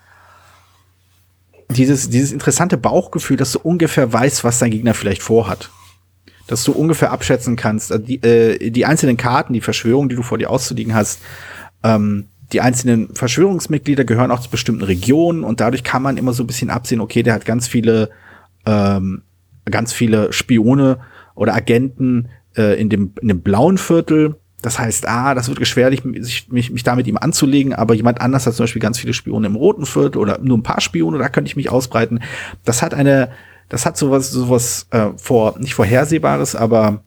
dieses, 1.69 2.09
dieses 2.09 2.31
interessante 2.31 2.77
Bauchgefühl, 2.77 3.37
dass 3.37 3.51
du 3.51 3.59
ungefähr 3.59 4.11
weißt, 4.11 4.43
was 4.43 4.59
dein 4.59 4.71
Gegner 4.71 4.93
vielleicht 4.93 5.21
vorhat. 5.21 5.69
Dass 6.47 6.63
du 6.63 6.71
ungefähr 6.71 7.11
abschätzen 7.11 7.55
kannst, 7.55 7.91
äh, 7.91 7.99
die, 7.99 8.23
äh, 8.23 8.71
die 8.71 8.85
einzelnen 8.85 9.17
Karten, 9.17 9.53
die 9.53 9.61
Verschwörung, 9.61 10.09
die 10.09 10.15
du 10.15 10.23
vor 10.23 10.37
dir 10.37 10.49
auszuliegen 10.49 10.95
hast, 10.95 11.19
ähm, 11.83 12.27
die 12.51 12.61
einzelnen 12.61 13.13
Verschwörungsmitglieder 13.13 14.05
gehören 14.05 14.31
auch 14.31 14.39
zu 14.39 14.49
bestimmten 14.49 14.83
Regionen 14.83 15.43
und 15.43 15.59
dadurch 15.59 15.83
kann 15.83 16.01
man 16.01 16.17
immer 16.17 16.33
so 16.33 16.43
ein 16.43 16.47
bisschen 16.47 16.71
absehen, 16.71 16.99
okay, 16.99 17.21
der 17.21 17.35
hat 17.35 17.45
ganz 17.45 17.67
viele, 17.67 18.09
ähm, 18.65 19.21
ganz 19.65 19.93
viele 19.93 20.33
Spione 20.33 20.99
oder 21.35 21.53
Agenten 21.53 22.29
äh, 22.57 22.79
in, 22.79 22.89
dem, 22.89 23.13
in 23.21 23.27
dem 23.27 23.41
blauen 23.41 23.77
Viertel. 23.77 24.35
Das 24.61 24.77
heißt, 24.77 25.07
ah, 25.07 25.35
das 25.35 25.47
wird 25.47 25.59
geschwerlich, 25.59 26.01
sich, 26.19 26.49
mich, 26.49 26.69
mich 26.71 26.83
da 26.83 26.95
mit 26.95 27.07
ihm 27.07 27.17
anzulegen, 27.17 27.73
aber 27.73 27.93
jemand 27.93 28.19
anders 28.19 28.45
hat 28.45 28.55
zum 28.55 28.63
Beispiel 28.63 28.81
ganz 28.81 28.99
viele 28.99 29.13
Spione 29.13 29.47
im 29.47 29.55
roten 29.55 29.85
Viertel 29.85 30.17
oder 30.17 30.37
nur 30.39 30.57
ein 30.57 30.63
paar 30.63 30.81
Spione, 30.81 31.17
da 31.17 31.29
könnte 31.29 31.49
ich 31.49 31.55
mich 31.55 31.69
ausbreiten. 31.69 32.21
Das 32.65 32.81
hat 32.81 32.93
eine, 32.93 33.31
das 33.69 33.85
hat 33.85 33.97
sowas, 33.97 34.31
sowas 34.31 34.87
äh, 34.91 35.09
vor, 35.15 35.57
nicht 35.59 35.75
vorhersehbares, 35.75 36.55
aber 36.55 37.03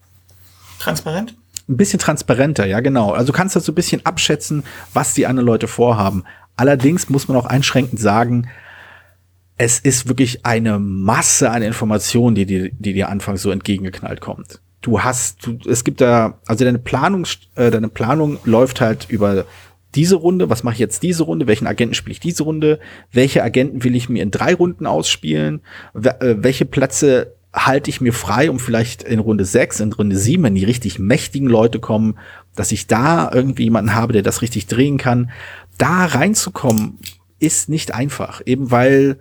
Transparent? 0.79 1.37
ein 1.69 1.77
bisschen 1.77 1.99
transparenter, 1.99 2.65
ja 2.67 2.81
genau. 2.81 3.13
Also 3.13 3.33
du 3.33 3.37
kannst 3.37 3.55
das 3.55 3.67
so 3.67 3.73
ein 3.73 3.77
bisschen 3.77 4.05
abschätzen, 4.07 4.65
was 4.95 5.15
die 5.15 5.27
anderen 5.27 5.47
Leute 5.47 5.69
vorhaben. 5.69 6.25
Allerdings 6.57 7.09
muss 7.09 7.29
man 7.29 7.37
auch 7.37 7.47
einschränkend 7.47 8.01
sagen, 8.01 8.49
es 9.59 9.79
ist 9.79 10.09
wirklich 10.09 10.45
eine 10.45 10.79
Masse 10.79 11.51
an 11.51 11.63
Informationen, 11.63 12.35
die 12.35 12.47
dir, 12.47 12.71
die 12.71 12.95
dir 12.95 13.09
anfangs 13.09 13.43
so 13.43 13.51
entgegengeknallt 13.51 14.21
kommt. 14.21 14.61
Du 14.83 15.01
hast, 15.01 15.47
du, 15.47 15.59
es 15.69 15.85
gibt 15.85 16.01
da, 16.01 16.39
also 16.47 16.65
deine 16.65 16.79
Planung, 16.79 17.27
äh, 17.55 17.71
deine 17.71 17.89
Planung 17.89 18.39
läuft 18.45 18.81
halt 18.81 19.07
über 19.09 19.47
diese 19.95 20.17
Runde, 20.17 20.51
was 20.51 20.63
mache 20.63 20.75
ich 20.75 20.81
jetzt 20.81 21.03
diese 21.03 21.23
Runde, 21.23 21.47
welchen 21.47 21.67
Agenten 21.67 21.95
spiele 21.95 22.13
ich 22.13 22.21
diese 22.21 22.43
Runde, 22.43 22.81
welche 23.13 23.43
Agenten 23.43 23.85
will 23.85 23.95
ich 23.95 24.09
mir 24.09 24.23
in 24.23 24.31
drei 24.31 24.55
Runden 24.55 24.87
ausspielen, 24.87 25.61
äh, 25.95 26.35
welche 26.39 26.65
Plätze 26.65 27.35
halte 27.53 27.91
ich 27.91 28.01
mir 28.01 28.13
frei, 28.13 28.51
um 28.51 28.59
vielleicht 28.59 29.03
in 29.03 29.19
Runde 29.19 29.45
6, 29.45 29.81
in 29.81 29.93
Runde 29.93 30.17
7, 30.17 30.43
wenn 30.43 30.55
die 30.55 30.65
richtig 30.65 30.99
mächtigen 30.99 31.49
Leute 31.49 31.81
kommen, 31.81 32.19
dass 32.55 32.73
ich 32.73 32.87
da 32.87 33.31
irgendwie 33.33 33.65
jemanden 33.65 33.95
habe, 33.95 34.13
der 34.13 34.23
das 34.23 34.43
richtig 34.43 34.67
drehen 34.67 34.97
kann. 34.97 35.31
Da 35.77 36.07
reinzukommen, 36.07 36.99
ist 37.39 37.69
nicht 37.69 37.93
einfach, 37.95 38.41
eben 38.47 38.71
weil 38.71 39.19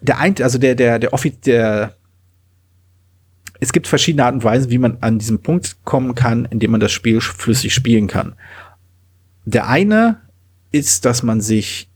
der 0.00 0.18
ein, 0.18 0.34
also 0.40 0.58
der, 0.58 0.74
der, 0.74 0.98
der, 0.98 1.12
Offi 1.12 1.30
der, 1.30 1.94
es 3.64 3.72
gibt 3.72 3.86
verschiedene 3.88 4.26
Arten 4.26 4.38
und 4.38 4.44
Weisen, 4.44 4.70
wie 4.70 4.76
man 4.76 4.98
an 5.00 5.18
diesen 5.18 5.40
Punkt 5.40 5.76
kommen 5.84 6.14
kann, 6.14 6.44
in 6.44 6.58
dem 6.58 6.70
man 6.70 6.80
das 6.80 6.92
Spiel 6.92 7.22
flüssig 7.22 7.72
spielen 7.72 8.08
kann. 8.08 8.34
Der 9.46 9.68
eine 9.68 10.20
ist, 10.70 11.06
dass 11.06 11.22
man 11.22 11.40
sich, 11.40 11.88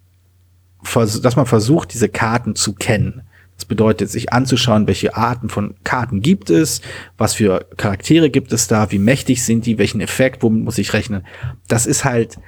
dass 0.94 1.36
man 1.36 1.44
versucht, 1.44 1.92
diese 1.92 2.08
Karten 2.08 2.54
zu 2.54 2.72
kennen. 2.72 3.22
Das 3.56 3.66
bedeutet, 3.66 4.08
sich 4.08 4.32
anzuschauen, 4.32 4.86
welche 4.86 5.14
Arten 5.14 5.50
von 5.50 5.74
Karten 5.84 6.22
gibt 6.22 6.48
es, 6.48 6.80
was 7.18 7.34
für 7.34 7.66
Charaktere 7.76 8.30
gibt 8.30 8.52
es 8.54 8.66
da, 8.66 8.90
wie 8.90 8.98
mächtig 8.98 9.44
sind 9.44 9.66
die, 9.66 9.76
welchen 9.76 10.00
Effekt, 10.00 10.42
womit 10.42 10.64
muss 10.64 10.78
ich 10.78 10.94
rechnen. 10.94 11.26
Das 11.66 11.84
ist 11.84 12.04
halt, 12.04 12.38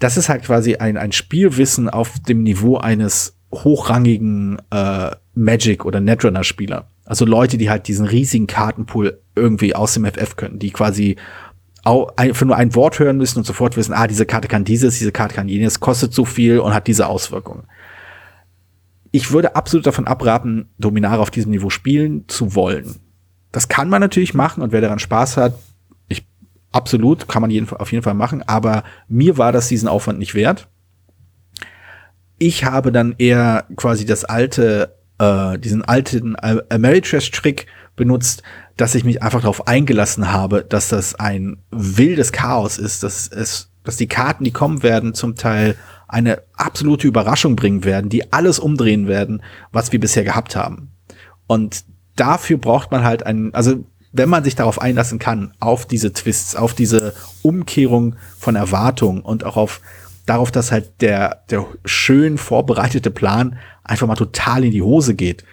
das 0.00 0.16
ist 0.16 0.28
halt 0.28 0.42
quasi 0.42 0.74
ein, 0.74 0.96
ein 0.96 1.12
Spielwissen 1.12 1.88
auf 1.88 2.18
dem 2.18 2.42
Niveau 2.42 2.78
eines 2.78 3.38
hochrangigen 3.52 4.60
äh, 4.72 5.12
Magic- 5.34 5.84
oder 5.84 6.00
Netrunner-Spieler. 6.00 6.90
Also 7.06 7.24
Leute, 7.24 7.56
die 7.56 7.70
halt 7.70 7.88
diesen 7.88 8.06
riesigen 8.06 8.46
Kartenpool 8.46 9.20
irgendwie 9.34 9.74
aus 9.74 9.94
dem 9.94 10.04
FF 10.04 10.36
können, 10.36 10.58
die 10.58 10.70
quasi 10.70 11.16
au- 11.84 12.10
einfach 12.16 12.44
nur 12.46 12.56
ein 12.56 12.74
Wort 12.74 12.98
hören 12.98 13.16
müssen 13.16 13.38
und 13.38 13.44
sofort 13.44 13.76
wissen, 13.76 13.92
ah, 13.94 14.06
diese 14.06 14.26
Karte 14.26 14.48
kann 14.48 14.64
dieses, 14.64 14.98
diese 14.98 15.12
Karte 15.12 15.34
kann 15.34 15.48
jenes, 15.48 15.80
kostet 15.80 16.12
so 16.12 16.24
viel 16.24 16.58
und 16.58 16.74
hat 16.74 16.86
diese 16.88 17.06
Auswirkungen. 17.06 17.64
Ich 19.12 19.30
würde 19.30 19.54
absolut 19.56 19.86
davon 19.86 20.06
abraten, 20.06 20.68
Dominare 20.78 21.20
auf 21.22 21.30
diesem 21.30 21.52
Niveau 21.52 21.70
spielen 21.70 22.24
zu 22.28 22.54
wollen. 22.54 22.96
Das 23.52 23.68
kann 23.68 23.88
man 23.88 24.00
natürlich 24.00 24.34
machen 24.34 24.62
und 24.62 24.72
wer 24.72 24.80
daran 24.80 24.98
Spaß 24.98 25.36
hat, 25.36 25.54
ich 26.08 26.26
absolut, 26.72 27.28
kann 27.28 27.40
man 27.40 27.50
jeden, 27.50 27.70
auf 27.70 27.92
jeden 27.92 28.02
Fall 28.02 28.14
machen, 28.14 28.42
aber 28.46 28.82
mir 29.08 29.38
war 29.38 29.52
das 29.52 29.68
diesen 29.68 29.88
Aufwand 29.88 30.18
nicht 30.18 30.34
wert. 30.34 30.68
Ich 32.38 32.64
habe 32.64 32.92
dann 32.92 33.14
eher 33.16 33.64
quasi 33.76 34.04
das 34.04 34.24
alte, 34.24 34.95
äh, 35.18 35.58
diesen 35.58 35.84
alten 35.84 36.36
Am- 36.38 36.60
Ameritrash-Trick 36.68 37.66
benutzt, 37.96 38.42
dass 38.76 38.94
ich 38.94 39.04
mich 39.04 39.22
einfach 39.22 39.40
darauf 39.40 39.66
eingelassen 39.66 40.30
habe, 40.30 40.62
dass 40.62 40.88
das 40.88 41.14
ein 41.14 41.58
wildes 41.70 42.32
Chaos 42.32 42.78
ist, 42.78 43.02
dass 43.02 43.28
es, 43.28 43.70
dass 43.84 43.96
die 43.96 44.08
Karten, 44.08 44.44
die 44.44 44.52
kommen 44.52 44.82
werden, 44.82 45.14
zum 45.14 45.34
Teil 45.34 45.76
eine 46.08 46.42
absolute 46.54 47.08
Überraschung 47.08 47.56
bringen 47.56 47.84
werden, 47.84 48.10
die 48.10 48.32
alles 48.32 48.58
umdrehen 48.58 49.08
werden, 49.08 49.42
was 49.72 49.92
wir 49.92 50.00
bisher 50.00 50.24
gehabt 50.24 50.54
haben. 50.54 50.92
Und 51.46 51.84
dafür 52.16 52.58
braucht 52.58 52.90
man 52.90 53.02
halt 53.02 53.24
einen, 53.24 53.54
also 53.54 53.84
wenn 54.12 54.28
man 54.28 54.44
sich 54.44 54.54
darauf 54.54 54.80
einlassen 54.80 55.18
kann, 55.18 55.52
auf 55.58 55.86
diese 55.86 56.12
Twists, 56.12 56.56
auf 56.56 56.74
diese 56.74 57.14
Umkehrung 57.42 58.16
von 58.38 58.56
Erwartungen 58.56 59.20
und 59.20 59.44
auch 59.44 59.56
auf 59.56 59.80
darauf, 60.26 60.50
dass 60.50 60.72
halt 60.72 61.00
der, 61.00 61.44
der 61.50 61.66
schön 61.84 62.36
vorbereitete 62.36 63.10
Plan 63.10 63.58
einfach 63.86 64.06
mal 64.06 64.16
total 64.16 64.64
in 64.64 64.72
die 64.72 64.82
Hose 64.82 65.14
geht, 65.14 65.44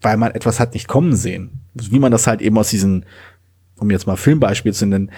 weil 0.00 0.16
man 0.16 0.32
etwas 0.32 0.60
hat 0.60 0.74
nicht 0.74 0.88
kommen 0.88 1.14
sehen. 1.14 1.60
Wie 1.74 1.98
man 1.98 2.12
das 2.12 2.26
halt 2.26 2.42
eben 2.42 2.58
aus 2.58 2.70
diesen, 2.70 3.04
um 3.78 3.90
jetzt 3.90 4.06
mal 4.06 4.16
Filmbeispiel 4.16 4.72
zu 4.72 4.86
nennen, 4.86 5.10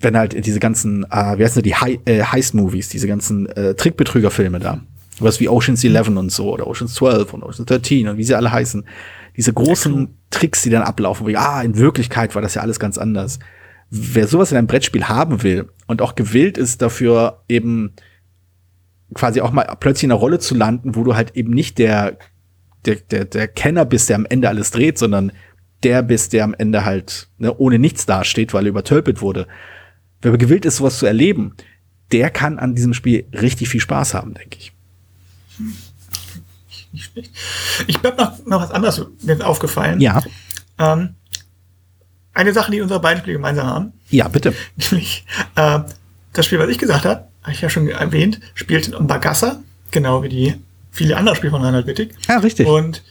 wenn 0.00 0.16
halt 0.16 0.46
diese 0.46 0.60
ganzen, 0.60 1.04
äh, 1.10 1.38
wie 1.38 1.44
heißen 1.44 1.62
die, 1.62 1.74
Hei 1.74 1.98
äh, 2.06 2.22
Heist-Movies, 2.22 2.88
diese 2.88 3.06
ganzen 3.06 3.46
äh, 3.46 3.74
Trickbetrügerfilme 3.74 4.58
da, 4.58 4.80
was 5.18 5.40
wie 5.40 5.48
Ocean's 5.48 5.84
11 5.84 6.08
und 6.08 6.32
so 6.32 6.52
oder 6.52 6.66
Ocean's 6.66 6.94
12 6.94 7.34
und 7.34 7.42
Ocean's 7.42 7.66
13 7.66 8.08
und 8.08 8.16
wie 8.16 8.24
sie 8.24 8.34
alle 8.34 8.50
heißen, 8.50 8.84
diese 9.36 9.52
großen 9.52 10.08
Tricks, 10.30 10.62
die 10.62 10.70
dann 10.70 10.82
ablaufen, 10.82 11.26
wie, 11.26 11.36
ah, 11.36 11.62
in 11.62 11.76
Wirklichkeit 11.76 12.34
war 12.34 12.42
das 12.42 12.54
ja 12.54 12.62
alles 12.62 12.80
ganz 12.80 12.98
anders. 12.98 13.38
Wer 13.90 14.26
sowas 14.26 14.52
in 14.52 14.58
einem 14.58 14.66
Brettspiel 14.66 15.08
haben 15.08 15.42
will 15.42 15.68
und 15.86 16.00
auch 16.00 16.14
gewillt 16.14 16.56
ist 16.56 16.80
dafür 16.80 17.42
eben 17.48 17.92
quasi 19.14 19.40
auch 19.40 19.52
mal 19.52 19.76
plötzlich 19.80 20.04
in 20.04 20.12
einer 20.12 20.20
Rolle 20.20 20.38
zu 20.38 20.54
landen, 20.54 20.94
wo 20.94 21.04
du 21.04 21.14
halt 21.14 21.36
eben 21.36 21.52
nicht 21.52 21.78
der, 21.78 22.18
der, 22.84 22.96
der, 22.96 23.24
der 23.24 23.48
Kenner 23.48 23.84
bist, 23.84 24.08
der 24.08 24.16
am 24.16 24.26
Ende 24.26 24.48
alles 24.48 24.70
dreht, 24.70 24.98
sondern 24.98 25.32
der 25.82 26.02
bist, 26.02 26.32
der 26.32 26.44
am 26.44 26.54
Ende 26.54 26.84
halt 26.84 27.28
ne, 27.38 27.54
ohne 27.56 27.78
nichts 27.78 28.06
dasteht, 28.06 28.52
weil 28.52 28.66
er 28.66 28.70
übertölpelt 28.70 29.20
wurde. 29.22 29.46
Wer 30.20 30.36
gewillt 30.36 30.64
ist, 30.64 30.76
sowas 30.76 30.98
zu 30.98 31.06
erleben, 31.06 31.54
der 32.12 32.30
kann 32.30 32.58
an 32.58 32.74
diesem 32.74 32.92
Spiel 32.94 33.26
richtig 33.32 33.68
viel 33.68 33.80
Spaß 33.80 34.14
haben, 34.14 34.34
denke 34.34 34.58
ich. 34.58 34.72
Ich 37.86 37.96
habe 38.02 38.16
noch, 38.16 38.46
noch 38.46 38.60
was 38.62 38.70
anderes 38.72 39.06
aufgefallen. 39.42 40.00
Ja. 40.00 40.22
Ähm, 40.78 41.14
eine 42.34 42.52
Sache, 42.52 42.72
die 42.72 42.80
unsere 42.80 43.00
beiden 43.00 43.20
Spiele 43.20 43.36
gemeinsam 43.36 43.66
haben. 43.66 43.92
Ja, 44.10 44.28
bitte. 44.28 44.54
Nämlich 44.76 45.24
äh, 45.54 45.80
das 46.32 46.46
Spiel, 46.46 46.58
was 46.58 46.68
ich 46.68 46.78
gesagt 46.78 47.04
habe, 47.04 47.29
habe 47.42 47.52
ich 47.52 47.60
ja 47.60 47.70
schon 47.70 47.88
erwähnt, 47.88 48.40
spielt 48.54 48.88
in 48.88 49.06
Bagassa, 49.06 49.60
genau 49.90 50.22
wie 50.22 50.28
die 50.28 50.54
viele 50.90 51.16
andere 51.16 51.36
Spiele 51.36 51.52
von 51.52 51.62
Reinhard 51.62 51.86
Wittig. 51.86 52.12
Ja, 52.28 52.38
richtig. 52.38 52.66
Und, 52.66 53.02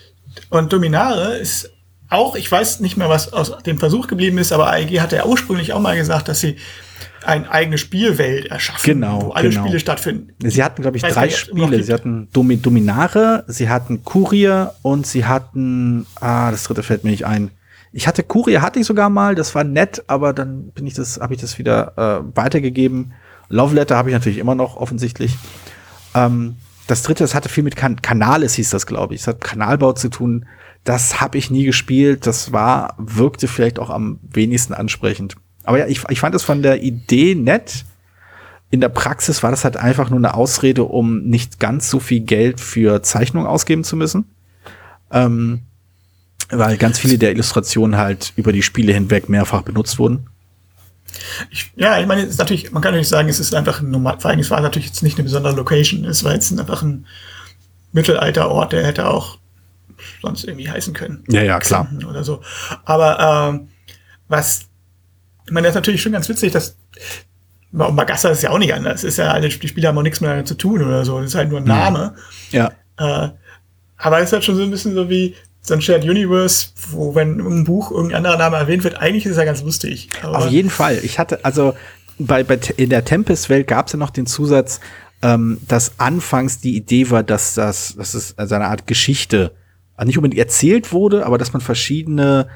und 0.50 0.72
Dominare 0.72 1.38
ist 1.38 1.72
auch, 2.10 2.36
ich 2.36 2.52
weiß 2.52 2.80
nicht 2.80 2.98
mehr, 2.98 3.10
was 3.10 3.34
aus 3.34 3.58
dem 3.64 3.78
Versuch 3.78 4.08
geblieben 4.08 4.38
ist, 4.38 4.52
aber 4.52 4.72
AEG 4.72 5.00
hatte 5.00 5.16
ja 5.18 5.26
ursprünglich 5.26 5.74
auch 5.74 5.80
mal 5.80 5.96
gesagt, 5.96 6.28
dass 6.28 6.40
sie 6.40 6.58
eine 7.24 7.52
eigene 7.52 7.78
Spielwelt 7.78 8.48
erschaffen, 8.48 8.94
genau, 8.94 9.22
wo 9.24 9.30
alle 9.32 9.50
genau. 9.50 9.64
Spiele 9.64 9.80
stattfinden. 9.80 10.34
Sie 10.50 10.64
hatten, 10.64 10.82
glaube 10.82 10.98
ich, 10.98 11.04
drei 11.04 11.26
nicht, 11.26 11.38
Spiele. 11.38 11.84
Sie 11.84 11.94
hatten 11.94 12.30
Domi 12.34 12.58
Dominare, 12.58 13.44
sie 13.48 13.70
hatten 13.70 14.04
Kurier 14.04 14.74
und 14.82 15.06
sie 15.06 15.26
hatten, 15.26 16.06
ah, 16.20 16.50
das 16.52 16.64
dritte 16.64 16.82
fällt 16.82 17.04
mir 17.04 17.12
nicht 17.12 17.26
ein. 17.26 17.52
Ich 17.92 18.08
hatte 18.08 18.24
Kurier, 18.24 18.62
hatte 18.62 18.80
ich 18.80 18.86
sogar 18.86 19.10
mal, 19.10 19.36
das 19.36 19.54
war 19.54 19.64
nett, 19.64 20.04
aber 20.08 20.34
dann 20.34 20.70
bin 20.70 20.88
ich 20.88 20.94
das, 20.94 21.20
habe 21.20 21.34
ich 21.34 21.42
das 21.42 21.58
wieder 21.58 21.94
äh, 21.98 22.38
weitergegeben. 22.38 23.14
Love 23.50 23.76
Letter 23.76 23.98
habe 23.98 24.10
ich 24.10 24.14
natürlich 24.14 24.38
immer 24.38 24.56
noch 24.56 24.78
offensichtlich. 24.78 25.36
Ähm, 26.16 26.56
das 26.88 27.04
dritte, 27.04 27.24
das 27.24 27.36
hatte 27.36 27.50
viel 27.50 27.64
mit 27.64 27.76
kan 27.76 28.02
Kanales, 28.02 28.56
hieß 28.56 28.70
das, 28.70 28.88
glaube 28.88 29.14
ich. 29.14 29.22
Es 29.22 29.28
hat 29.28 29.42
Kanalbau 29.42 29.94
zu 29.94 30.10
tun. 30.10 30.46
Das 30.84 31.22
habe 31.22 31.38
ich 31.38 31.52
nie 31.52 31.66
gespielt. 31.66 32.26
Das 32.26 32.52
war, 32.52 32.96
wirkte 32.98 33.48
vielleicht 33.48 33.80
auch 33.80 33.90
am 33.90 34.20
wenigsten 34.24 34.74
ansprechend. 34.74 35.36
Aber 35.64 35.78
ja, 35.78 35.88
ich, 35.88 36.04
ich 36.10 36.20
fand 36.20 36.34
es 36.34 36.44
von 36.44 36.64
der 36.64 36.82
Idee 36.82 37.36
nett. 37.36 37.86
In 38.72 38.82
der 38.82 38.90
Praxis 38.90 39.44
war 39.44 39.52
das 39.52 39.64
halt 39.64 39.78
einfach 39.78 40.10
nur 40.10 40.20
eine 40.20 40.34
Ausrede, 40.36 40.84
um 40.84 41.24
nicht 41.24 41.60
ganz 41.60 41.90
so 41.90 42.00
viel 42.00 42.22
Geld 42.22 42.60
für 42.60 43.04
Zeichnung 43.04 43.46
ausgeben 43.46 43.84
zu 43.84 43.96
müssen. 43.96 44.26
Ähm, 45.12 45.62
weil 46.50 46.78
ganz 46.78 46.98
viele 46.98 47.18
der 47.18 47.32
Illustrationen 47.32 47.98
halt 47.98 48.34
über 48.36 48.52
die 48.52 48.64
Spiele 48.64 48.94
hinweg 48.94 49.30
mehrfach 49.30 49.62
benutzt 49.62 50.00
wurden. 50.00 50.28
Ich, 51.50 51.72
ja, 51.76 52.00
ich 52.00 52.08
meine, 52.08 52.24
es 52.24 52.30
ist 52.30 52.40
natürlich, 52.40 52.72
man 52.72 52.82
kann 52.82 52.92
natürlich 52.92 53.10
sagen, 53.10 53.30
es 53.30 53.40
ist 53.40 53.54
einfach 53.54 53.82
ein 53.82 53.90
normal, 53.90 54.20
vor 54.20 54.32
allem, 54.32 54.40
es 54.40 54.50
war 54.50 54.62
natürlich 54.62 54.88
jetzt 54.88 55.04
nicht 55.04 55.18
eine 55.18 55.24
besondere 55.24 55.56
Location, 55.56 56.06
es 56.06 56.24
war 56.24 56.34
jetzt 56.34 56.52
einfach 56.58 56.82
ein 56.82 57.06
Mittelalterort, 57.92 58.72
der 58.74 58.86
hätte 58.86 59.08
auch 59.08 59.38
sonst 60.22 60.46
irgendwie 60.46 60.70
heißen 60.70 60.94
können. 60.94 61.24
Ja, 61.30 61.42
ja, 61.42 61.60
klar. 61.60 61.90
Oder 62.08 62.24
so. 62.24 62.42
Aber 62.86 63.50
ähm, 63.50 63.70
was, 64.28 64.68
ich 65.46 65.52
meine, 65.52 65.68
das 65.68 65.72
ist 65.72 65.76
natürlich 65.76 66.02
schon 66.02 66.12
ganz 66.12 66.30
witzig, 66.30 66.52
dass 66.52 66.78
und 67.72 67.96
Magassa 67.96 68.30
ist 68.30 68.42
ja 68.42 68.50
auch 68.50 68.58
nicht 68.58 68.74
anders. 68.74 69.04
Ist 69.04 69.18
ja, 69.18 69.32
alle, 69.32 69.48
die 69.50 69.68
Spieler 69.68 69.90
haben 69.90 69.98
auch 69.98 70.04
nichts 70.04 70.22
mehr 70.22 70.44
zu 70.44 70.56
tun 70.56 70.82
oder 70.82 71.06
so. 71.06 71.20
Das 71.20 71.28
ist 71.28 71.36
halt 71.36 71.50
nur 71.50 71.60
ein 71.60 71.66
Name. 71.66 72.16
Ja. 72.52 72.72
Äh, 72.98 73.30
aber 73.98 74.20
es 74.20 74.26
ist 74.26 74.34
halt 74.34 74.44
schon 74.44 74.56
so 74.56 74.64
ein 74.64 74.72
bisschen 74.72 74.96
so 74.96 75.10
wie 75.10 75.36
so 75.62 75.74
ein 75.74 75.82
Shared 75.82 76.04
Universe, 76.04 76.70
wo 76.92 77.16
wenn 77.16 77.40
im 77.40 77.64
Buch 77.64 77.92
irgendein 77.92 78.18
anderer 78.18 78.38
Name 78.38 78.58
erwähnt 78.58 78.84
wird, 78.84 79.00
eigentlich 79.00 79.26
ist 79.26 79.34
es 79.34 79.38
ja 79.38 79.46
ganz 79.46 79.62
lustig. 79.62 80.10
Auf 80.24 80.50
jeden 80.50 80.70
Fall. 80.70 81.00
Ich 81.04 81.20
hatte, 81.20 81.44
also 81.44 81.74
bei, 82.18 82.44
bei 82.44 82.60
in 82.78 82.90
der 82.90 83.06
Tempest-Welt 83.06 83.68
gab 83.68 83.88
es 83.88 83.94
ja 83.94 84.00
noch 84.00 84.10
den 84.10 84.26
Zusatz, 84.26 84.80
ähm, 85.22 85.60
dass 85.68 86.00
anfangs 86.00 86.60
die 86.60 86.76
Idee 86.76 87.10
war, 87.10 87.24
dass 87.24 87.56
das, 87.56 87.96
dass 87.96 88.14
es 88.14 88.38
also 88.38 88.56
eine 88.56 88.66
Art 88.66 88.88
Geschichte 88.88 89.54
nicht 90.06 90.18
unbedingt 90.18 90.40
erzählt 90.40 90.94
wurde, 90.94 91.26
aber 91.26 91.38
dass 91.38 91.52
man 91.52 91.62
verschiedene 91.62 92.48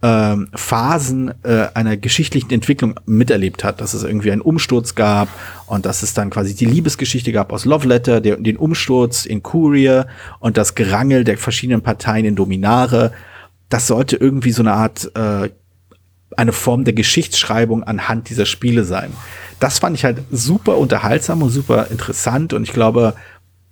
ähm, 0.00 0.48
Phasen 0.54 1.32
äh, 1.42 1.68
einer 1.74 1.96
geschichtlichen 1.96 2.50
Entwicklung 2.50 3.00
miterlebt 3.06 3.64
hat, 3.64 3.80
dass 3.80 3.94
es 3.94 4.04
irgendwie 4.04 4.30
einen 4.30 4.40
Umsturz 4.40 4.94
gab 4.94 5.28
und 5.66 5.86
dass 5.86 6.02
es 6.02 6.14
dann 6.14 6.30
quasi 6.30 6.54
die 6.54 6.66
Liebesgeschichte 6.66 7.32
gab 7.32 7.52
aus 7.52 7.64
Love 7.64 7.88
Letter, 7.88 8.20
der, 8.20 8.36
den 8.36 8.56
Umsturz 8.56 9.26
in 9.26 9.42
Courier 9.42 10.06
und 10.38 10.56
das 10.56 10.76
Gerangel 10.76 11.24
der 11.24 11.36
verschiedenen 11.36 11.82
Parteien 11.82 12.24
in 12.24 12.36
Dominare. 12.36 13.12
Das 13.68 13.88
sollte 13.88 14.16
irgendwie 14.16 14.52
so 14.52 14.62
eine 14.62 14.72
Art 14.72 15.10
äh, 15.16 15.50
eine 16.36 16.52
Form 16.52 16.84
der 16.84 16.94
Geschichtsschreibung 16.94 17.82
anhand 17.82 18.30
dieser 18.30 18.46
Spiele 18.46 18.84
sein. 18.84 19.12
Das 19.58 19.80
fand 19.80 19.96
ich 19.96 20.04
halt 20.04 20.22
super 20.30 20.78
unterhaltsam 20.78 21.42
und 21.42 21.50
super 21.50 21.88
interessant 21.90 22.52
und 22.52 22.62
ich 22.62 22.72
glaube, 22.72 23.14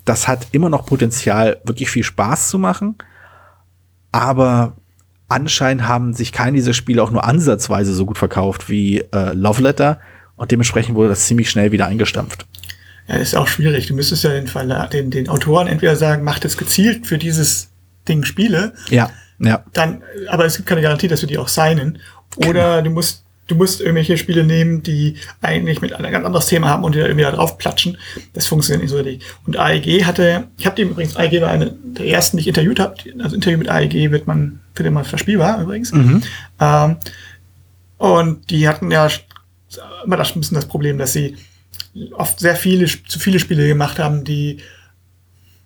das 0.04 0.26
hat 0.26 0.48
immer 0.52 0.70
noch 0.70 0.86
Potenzial, 0.86 1.60
wirklich 1.64 1.90
viel 1.90 2.02
Spaß 2.02 2.48
zu 2.48 2.58
machen. 2.58 2.96
Aber 4.10 4.76
anscheinend 5.28 5.88
haben 5.88 6.14
sich 6.14 6.32
keine 6.32 6.56
dieser 6.56 6.74
Spiele 6.74 7.02
auch 7.02 7.10
nur 7.10 7.24
ansatzweise 7.24 7.92
so 7.94 8.06
gut 8.06 8.18
verkauft 8.18 8.68
wie 8.68 9.00
äh, 9.12 9.32
Love 9.32 9.62
Letter 9.62 10.00
und 10.36 10.50
dementsprechend 10.50 10.94
wurde 10.94 11.08
das 11.10 11.26
ziemlich 11.26 11.50
schnell 11.50 11.72
wieder 11.72 11.86
eingestampft. 11.86 12.46
Ja, 13.08 13.16
ist 13.16 13.36
auch 13.36 13.46
schwierig. 13.48 13.86
Du 13.86 13.94
müsstest 13.94 14.24
ja 14.24 14.30
den, 14.30 14.46
Verla 14.46 14.86
den, 14.88 15.10
den 15.10 15.28
Autoren 15.28 15.66
entweder 15.68 15.96
sagen, 15.96 16.24
macht 16.24 16.44
es 16.44 16.56
gezielt 16.56 17.06
für 17.06 17.18
dieses 17.18 17.70
Ding 18.08 18.24
Spiele, 18.24 18.72
Ja, 18.88 19.10
ja. 19.38 19.64
dann, 19.72 20.02
aber 20.28 20.44
es 20.44 20.56
gibt 20.56 20.68
keine 20.68 20.82
Garantie, 20.82 21.08
dass 21.08 21.22
wir 21.22 21.28
die 21.28 21.38
auch 21.38 21.48
signen. 21.48 21.98
Genau. 22.36 22.50
Oder 22.50 22.82
du 22.82 22.90
musst, 22.90 23.24
du 23.46 23.54
musst 23.54 23.80
irgendwelche 23.80 24.16
Spiele 24.16 24.44
nehmen, 24.44 24.82
die 24.82 25.16
eigentlich 25.40 25.80
mit 25.80 25.92
einem 25.92 26.10
ganz 26.10 26.26
anderes 26.26 26.46
Thema 26.46 26.68
haben 26.68 26.84
und 26.84 26.94
die 26.94 26.98
da 26.98 27.06
irgendwie 27.06 27.24
da 27.24 27.30
drauf 27.30 27.58
platschen. 27.58 27.96
Das 28.32 28.46
funktioniert 28.46 28.82
nicht 28.82 28.90
so 28.90 28.96
richtig. 28.96 29.22
Und 29.46 29.56
AEG 29.56 30.04
hatte, 30.04 30.48
ich 30.58 30.66
habe 30.66 30.76
die 30.76 30.82
übrigens, 30.82 31.16
AEG 31.16 31.40
war 31.40 31.50
eine 31.50 31.72
der 31.82 32.06
ersten, 32.06 32.36
die 32.36 32.42
ich 32.42 32.48
interviewt 32.48 32.80
habe. 32.80 32.96
Also 33.22 33.36
Interview 33.36 33.58
mit 33.58 33.68
AEG 33.68 34.10
wird 34.10 34.26
man, 34.26 34.60
findet 34.74 34.92
man 34.92 35.04
verspielbar 35.04 35.60
übrigens. 35.62 35.92
Mhm. 35.92 36.22
Ähm, 36.60 36.96
und 37.98 38.50
die 38.50 38.68
hatten 38.68 38.90
ja 38.90 39.08
immer 40.04 40.16
das 40.16 40.34
ein 40.34 40.40
bisschen 40.40 40.56
das 40.56 40.66
Problem, 40.66 40.98
dass 40.98 41.12
sie 41.12 41.36
oft 42.12 42.40
sehr 42.40 42.56
viele, 42.56 42.86
zu 42.86 43.18
viele 43.18 43.38
Spiele 43.38 43.66
gemacht 43.66 43.98
haben, 43.98 44.24
die 44.24 44.58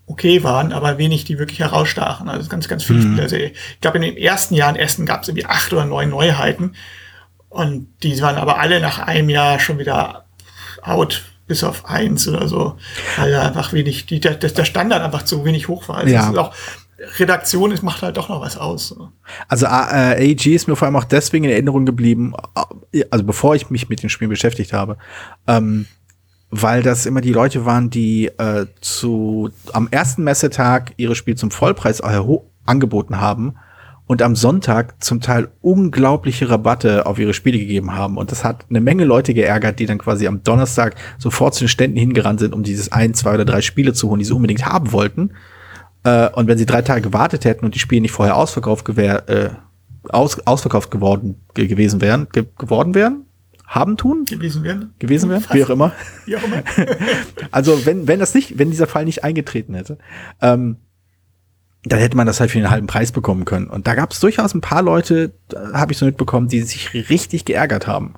okay 0.07 0.43
waren, 0.43 0.73
aber 0.73 0.99
wenig, 0.99 1.25
die 1.25 1.39
wirklich 1.39 1.61
herausstachen. 1.61 2.29
Also 2.29 2.49
ganz, 2.49 2.69
ganz 2.69 2.85
viele 2.85 3.01
Spiele. 3.01 3.23
Also 3.23 3.37
ich 3.37 3.53
glaube, 3.81 3.99
in 3.99 4.03
den 4.03 4.17
ersten 4.17 4.55
Jahren 4.55 4.77
Essen 4.77 5.07
gab 5.07 5.23
es 5.23 5.29
irgendwie 5.29 5.47
acht 5.47 5.73
oder 5.73 5.85
neun 5.85 6.11
Neuheiten. 6.11 6.75
Und 7.51 7.89
die 8.03 8.21
waren 8.23 8.37
aber 8.37 8.59
alle 8.59 8.81
nach 8.81 9.01
einem 9.01 9.29
Jahr 9.29 9.59
schon 9.61 9.79
wieder 9.79 10.25
out, 10.83 11.25
bis 11.47 11.65
auf 11.65 11.85
eins 11.85 12.27
oder 12.29 12.49
so. 12.49 12.77
Weil 13.17 13.33
da 13.33 13.43
einfach 13.43 13.73
wenig, 13.73 14.07
die, 14.07 14.21
der, 14.21 14.37
der 14.37 14.65
Standard 14.65 15.03
einfach 15.03 15.25
zu 15.25 15.45
wenig 15.45 15.69
hoch 15.69 15.89
war. 15.89 15.99
Also 15.99 16.15
Ja. 16.15 16.31
auch, 16.39 16.55
Redaktion, 17.19 17.73
es 17.73 17.83
macht 17.83 18.03
halt 18.03 18.17
doch 18.17 18.29
noch 18.29 18.41
was 18.41 18.57
aus. 18.57 18.89
So. 18.89 19.11
Also 19.49 19.67
äh, 19.67 20.33
AG 20.33 20.47
ist 20.47 20.69
mir 20.69 20.77
vor 20.77 20.87
allem 20.87 20.97
auch 20.97 21.05
deswegen 21.05 21.45
in 21.45 21.51
Erinnerung 21.51 21.87
geblieben, 21.87 22.35
äh, 22.93 23.05
also 23.11 23.25
bevor 23.25 23.55
ich 23.55 23.71
mich 23.71 23.89
mit 23.89 24.03
den 24.03 24.11
Spielen 24.11 24.31
beschäftigt 24.31 24.73
habe, 24.73 24.97
ähm, 25.47 25.87
weil 26.51 26.83
das 26.83 27.07
immer 27.07 27.21
die 27.21 27.33
Leute 27.33 27.65
waren, 27.65 27.91
die 27.91 28.27
äh, 28.27 28.67
zu 28.81 29.51
am 29.73 29.89
ersten 29.91 30.25
Messetag 30.25 30.93
ihre 30.99 31.15
Spiel 31.15 31.37
zum 31.37 31.51
Vollpreis 31.51 32.03
angeboten 32.67 33.21
haben 33.21 33.57
und 34.11 34.23
am 34.23 34.35
Sonntag 34.35 35.05
zum 35.05 35.21
Teil 35.21 35.51
unglaubliche 35.61 36.51
Rabatte 36.51 37.07
auf 37.07 37.21
ihre 37.21 37.33
Spiele 37.33 37.61
gegeben 37.61 37.95
haben. 37.95 38.17
Und 38.17 38.33
das 38.33 38.43
hat 38.43 38.67
eine 38.69 38.81
Menge 38.81 39.05
Leute 39.05 39.35
geärgert, 39.35 39.79
die 39.79 39.87
dann 39.87 39.99
quasi 39.99 40.27
am 40.27 40.43
Donnerstag 40.43 40.97
sofort 41.17 41.55
zu 41.55 41.63
den 41.63 41.69
Ständen 41.69 41.97
hingerannt 41.97 42.41
sind, 42.41 42.53
um 42.53 42.65
dieses 42.65 42.91
ein, 42.91 43.15
zwei 43.15 43.35
oder 43.35 43.45
drei 43.45 43.61
Spiele 43.61 43.93
zu 43.93 44.09
holen, 44.09 44.19
die 44.19 44.25
sie 44.25 44.35
unbedingt 44.35 44.67
haben 44.67 44.91
wollten. 44.91 45.31
Äh, 46.03 46.29
und 46.31 46.49
wenn 46.49 46.59
sie 46.59 46.67
drei 46.67 46.83
Tage 46.83 47.03
gewartet 47.03 47.45
hätten 47.45 47.65
und 47.65 47.77
die 47.77 47.79
Spiele 47.79 48.01
nicht 48.01 48.11
vorher 48.11 48.37
ausverkauft, 48.37 48.85
gewär, 48.85 49.29
äh, 49.29 49.51
aus, 50.09 50.45
ausverkauft 50.45 50.91
geworden 50.91 51.37
ge 51.55 51.69
gewesen 51.69 52.01
wären, 52.01 52.27
ge 52.33 52.47
geworden 52.59 52.97
wären, 52.97 53.27
haben 53.65 53.97
tun, 53.97 54.25
gewesen 54.25 54.65
wären. 54.65 54.93
gewesen 54.99 55.31
wären, 55.31 55.45
wie 55.53 55.65
auch 55.65 55.71
immer. 55.71 55.93
Wie 56.27 56.37
auch 56.37 56.43
immer. 56.43 56.65
Also 57.53 57.87
wenn, 57.87 58.09
wenn 58.09 58.19
das 58.19 58.35
nicht, 58.35 58.59
wenn 58.59 58.73
dieser 58.73 58.89
Fall 58.89 59.05
nicht 59.05 59.23
eingetreten 59.23 59.75
hätte, 59.75 59.99
ähm, 60.43 60.79
dann 61.85 61.99
hätte 61.99 62.17
man 62.17 62.27
das 62.27 62.41
halt 62.41 62.51
für 62.51 62.59
den 62.59 62.71
halben 62.71 62.87
Preis 62.87 63.13
bekommen 63.13 63.45
können. 63.45 63.67
Und 63.69 63.87
da 63.87 63.95
gab 63.95 64.13
es 64.13 64.21
durchaus 64.21 64.55
ein 64.55 64.61
paar 64.61 64.83
Leute, 64.83 65.33
habe 65.73 65.93
ich 65.93 65.99
so 65.99 66.05
mitbekommen, 66.05 66.49
die 66.49 66.61
sich 66.61 66.93
richtig 66.95 67.45
geärgert 67.45 67.87
haben. 67.87 68.15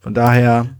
Von 0.00 0.14
daher, 0.14 0.70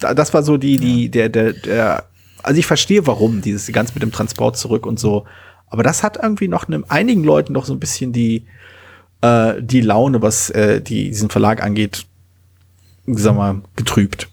da- 0.00 0.14
das 0.14 0.32
war 0.34 0.42
so 0.42 0.56
die, 0.56 0.78
die, 0.78 1.08
der, 1.08 1.28
der, 1.28 1.52
der, 1.52 2.04
also 2.42 2.58
ich 2.58 2.66
verstehe, 2.66 3.06
warum, 3.06 3.40
dieses 3.40 3.72
ganz 3.72 3.94
mit 3.94 4.02
dem 4.02 4.12
Transport 4.12 4.56
zurück 4.56 4.86
und 4.86 5.00
so. 5.00 5.26
Aber 5.66 5.82
das 5.82 6.04
hat 6.04 6.18
irgendwie 6.22 6.46
noch 6.46 6.68
einem, 6.68 6.84
einigen 6.88 7.24
Leuten 7.24 7.52
noch 7.52 7.64
so 7.64 7.72
ein 7.72 7.80
bisschen 7.80 8.12
die, 8.12 8.46
äh, 9.22 9.54
die 9.60 9.80
Laune, 9.80 10.22
was 10.22 10.50
äh, 10.50 10.80
die, 10.80 11.08
diesen 11.08 11.30
Verlag 11.30 11.60
angeht, 11.62 12.06
sag 13.06 13.34
mal, 13.34 13.62
getrübt. 13.74 14.28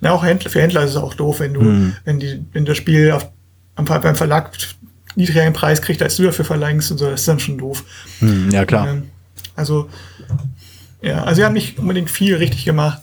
Na, 0.00 0.10
auch 0.10 0.24
Händler, 0.24 0.50
für 0.50 0.60
Händler 0.60 0.82
ist 0.82 0.90
es 0.90 0.96
auch 0.96 1.14
doof, 1.14 1.38
wenn 1.38 1.54
du, 1.54 1.60
hm. 1.60 1.96
wenn 2.04 2.18
die, 2.18 2.44
wenn 2.52 2.64
das 2.64 2.76
Spiel 2.76 3.12
auf, 3.12 3.30
beim 3.76 4.16
Verlag 4.16 4.50
niedrigeren 5.18 5.52
Preis 5.52 5.82
kriegt, 5.82 6.00
als 6.00 6.16
du 6.16 6.22
dafür 6.22 6.44
verlangst 6.44 6.90
und 6.92 6.98
so, 6.98 7.10
das 7.10 7.20
ist 7.20 7.28
dann 7.28 7.40
schon 7.40 7.58
doof. 7.58 7.84
Hm, 8.20 8.50
ja, 8.50 8.64
klar. 8.64 8.88
Ähm, 8.88 9.10
also, 9.56 9.90
ja, 11.02 11.24
also 11.24 11.40
sie 11.40 11.44
haben 11.44 11.54
nicht 11.54 11.78
unbedingt 11.78 12.08
viel 12.08 12.36
richtig 12.36 12.64
gemacht. 12.64 13.02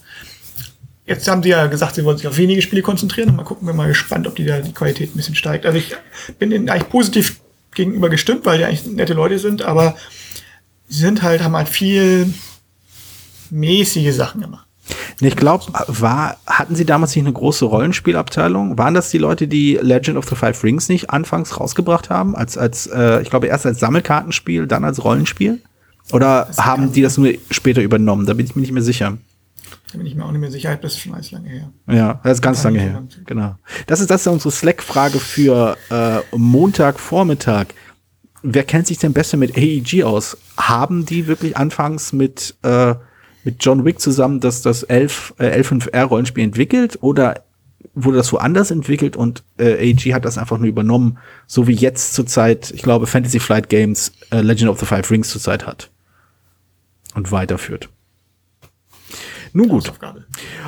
Jetzt 1.04 1.28
haben 1.28 1.42
sie 1.42 1.50
ja 1.50 1.66
gesagt, 1.66 1.94
sie 1.94 2.04
wollen 2.04 2.16
sich 2.16 2.26
auf 2.26 2.38
wenige 2.38 2.62
Spiele 2.62 2.82
konzentrieren. 2.82 3.36
Mal 3.36 3.44
gucken, 3.44 3.66
wir 3.66 3.74
mal 3.74 3.86
gespannt, 3.86 4.26
ob 4.26 4.34
die 4.34 4.46
da 4.46 4.60
die 4.60 4.72
Qualität 4.72 5.14
ein 5.14 5.16
bisschen 5.16 5.36
steigt. 5.36 5.66
Also 5.66 5.78
ich 5.78 5.94
bin 6.38 6.50
ihnen 6.50 6.68
eigentlich 6.70 6.88
positiv 6.88 7.38
gegenüber 7.74 8.08
gestimmt, 8.08 8.46
weil 8.46 8.58
die 8.58 8.64
eigentlich 8.64 8.86
nette 8.86 9.12
Leute 9.12 9.38
sind, 9.38 9.62
aber 9.62 9.94
sie 10.88 11.00
sind 11.00 11.22
halt, 11.22 11.42
haben 11.42 11.54
halt 11.54 11.68
viel 11.68 12.32
mäßige 13.50 14.14
Sachen 14.14 14.40
gemacht. 14.40 14.65
Ich 15.20 15.36
glaube, 15.36 15.64
war, 15.86 16.36
hatten 16.46 16.76
sie 16.76 16.84
damals 16.84 17.16
nicht 17.16 17.24
eine 17.24 17.32
große 17.32 17.64
Rollenspielabteilung? 17.64 18.76
Waren 18.76 18.92
das 18.92 19.10
die 19.10 19.18
Leute, 19.18 19.48
die 19.48 19.78
Legend 19.80 20.18
of 20.18 20.28
the 20.28 20.34
Five 20.34 20.62
Rings 20.62 20.88
nicht 20.90 21.08
anfangs 21.10 21.58
rausgebracht 21.58 22.10
haben? 22.10 22.36
Als, 22.36 22.58
als, 22.58 22.86
äh, 22.86 23.22
ich 23.22 23.30
glaube, 23.30 23.46
erst 23.46 23.64
als 23.64 23.80
Sammelkartenspiel, 23.80 24.66
dann 24.66 24.84
als 24.84 25.02
Rollenspiel? 25.02 25.62
Oder 26.12 26.48
haben 26.58 26.92
die 26.92 27.02
das 27.02 27.16
nur 27.16 27.32
später 27.50 27.82
übernommen? 27.82 28.26
Da 28.26 28.34
bin 28.34 28.46
ich 28.46 28.54
mir 28.54 28.60
nicht 28.60 28.72
mehr 28.72 28.82
sicher. 28.82 29.16
Da 29.92 29.98
bin 29.98 30.06
ich 30.06 30.14
mir 30.14 30.24
auch 30.24 30.32
nicht 30.32 30.40
mehr 30.40 30.50
sicher, 30.50 30.76
das 30.76 30.92
ist 30.92 31.00
schon 31.00 31.14
alles 31.14 31.30
lange 31.30 31.48
her. 31.48 31.72
Ja, 31.88 32.20
das 32.22 32.34
ist 32.34 32.42
ganz 32.42 32.62
lange 32.62 32.80
her. 32.80 33.02
Genau. 33.24 33.56
Das 33.86 34.00
ist, 34.00 34.10
das 34.10 34.20
ist 34.20 34.26
unsere 34.26 34.50
Slack-Frage 34.50 35.18
für 35.18 35.76
äh, 35.90 36.36
Montagvormittag. 36.36 37.66
Wer 38.42 38.64
kennt 38.64 38.86
sich 38.86 38.98
denn 38.98 39.12
besser 39.12 39.36
mit 39.36 39.56
AEG 39.56 40.04
aus? 40.04 40.36
Haben 40.56 41.06
die 41.06 41.26
wirklich 41.26 41.56
anfangs 41.56 42.12
mit, 42.12 42.54
äh, 42.62 42.94
mit 43.46 43.64
John 43.64 43.84
Wick 43.84 44.00
zusammen 44.00 44.40
das, 44.40 44.60
das 44.60 44.82
11, 44.82 45.34
äh, 45.38 45.60
L5R-Rollenspiel 45.60 46.42
entwickelt 46.42 46.98
oder 47.00 47.44
wurde 47.94 48.16
das 48.16 48.32
woanders 48.32 48.72
entwickelt 48.72 49.16
und 49.16 49.44
äh, 49.56 49.74
AEG 49.74 50.12
hat 50.14 50.24
das 50.24 50.36
einfach 50.36 50.58
nur 50.58 50.66
übernommen, 50.66 51.18
so 51.46 51.68
wie 51.68 51.72
jetzt 51.72 52.14
zurzeit, 52.14 52.72
ich 52.72 52.82
glaube, 52.82 53.06
Fantasy 53.06 53.38
Flight 53.38 53.68
Games 53.68 54.12
äh, 54.32 54.40
Legend 54.40 54.68
of 54.68 54.80
the 54.80 54.84
Five 54.84 55.08
Rings 55.12 55.30
zurzeit 55.30 55.64
hat 55.64 55.90
und 57.14 57.30
weiterführt. 57.30 57.88
Nun 59.52 59.68
gut. 59.68 59.92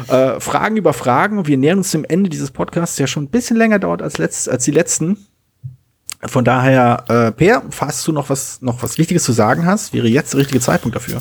Äh, 0.07 0.38
Fragen 0.38 0.77
über 0.77 0.93
Fragen. 0.93 1.49
Wir 1.49 1.59
nähern 1.59 1.79
uns 1.79 1.91
dem 1.91 2.05
Ende 2.05 2.31
dieses 2.31 2.53
Podcasts, 2.53 2.95
der 2.95 3.09
schon 3.09 3.25
ein 3.25 3.29
bisschen 3.29 3.57
länger 3.57 3.81
dauert 3.81 4.03
als, 4.03 4.19
letzt, 4.19 4.49
als 4.49 4.64
die 4.64 4.71
letzten. 4.71 5.27
Von 6.25 6.45
daher, 6.45 7.05
äh, 7.09 7.33
Per, 7.33 7.64
falls 7.71 8.05
du 8.05 8.12
noch 8.12 8.31
was, 8.31 8.62
noch 8.62 8.85
was 8.85 8.99
Wichtiges 8.99 9.25
zu 9.25 9.33
sagen 9.33 9.67
hast, 9.67 9.93
wäre 9.93 10.07
jetzt 10.07 10.33
der 10.33 10.41
richtige 10.41 10.61
Zeitpunkt 10.61 10.95
dafür. 10.95 11.21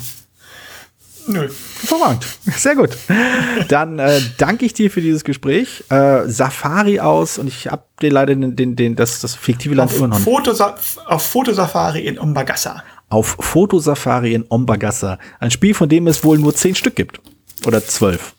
Nö. 1.28 1.50
Hervorragend. 1.82 2.26
Sehr 2.56 2.76
gut. 2.76 2.98
Dann 3.68 4.00
äh, 4.00 4.22
danke 4.38 4.66
ich 4.66 4.74
dir 4.74 4.90
für 4.90 5.02
dieses 5.02 5.24
Gespräch. 5.24 5.84
Äh, 5.90 6.28
Safari 6.28 7.00
aus 7.00 7.38
und 7.38 7.48
ich 7.48 7.68
habe 7.68 7.84
dir 8.02 8.12
leider 8.12 8.34
den, 8.36 8.56
den, 8.56 8.76
den, 8.76 8.96
das, 8.96 9.22
das 9.22 9.36
fiktive 9.36 9.76
Land 9.76 9.92
auf 9.92 9.98
übernommen. 9.98 10.24
Fotosa 10.24 10.76
auf 11.06 11.26
Fotosafari 11.26 12.06
in 12.06 12.18
Ombagassa. 12.18 12.84
Auf 13.10 13.38
Fotosafari 13.40 14.34
in 14.34 14.46
Ombagassa. 14.48 15.20
Ein 15.40 15.52
Spiel, 15.52 15.74
von 15.74 15.90
dem 15.90 16.08
es 16.08 16.24
wohl 16.24 16.38
nur 16.38 16.56
zehn 16.56 16.76
Stück 16.76 16.96
gibt. 16.96 17.20
Oder 17.66 17.86
zwölf? 17.86 18.34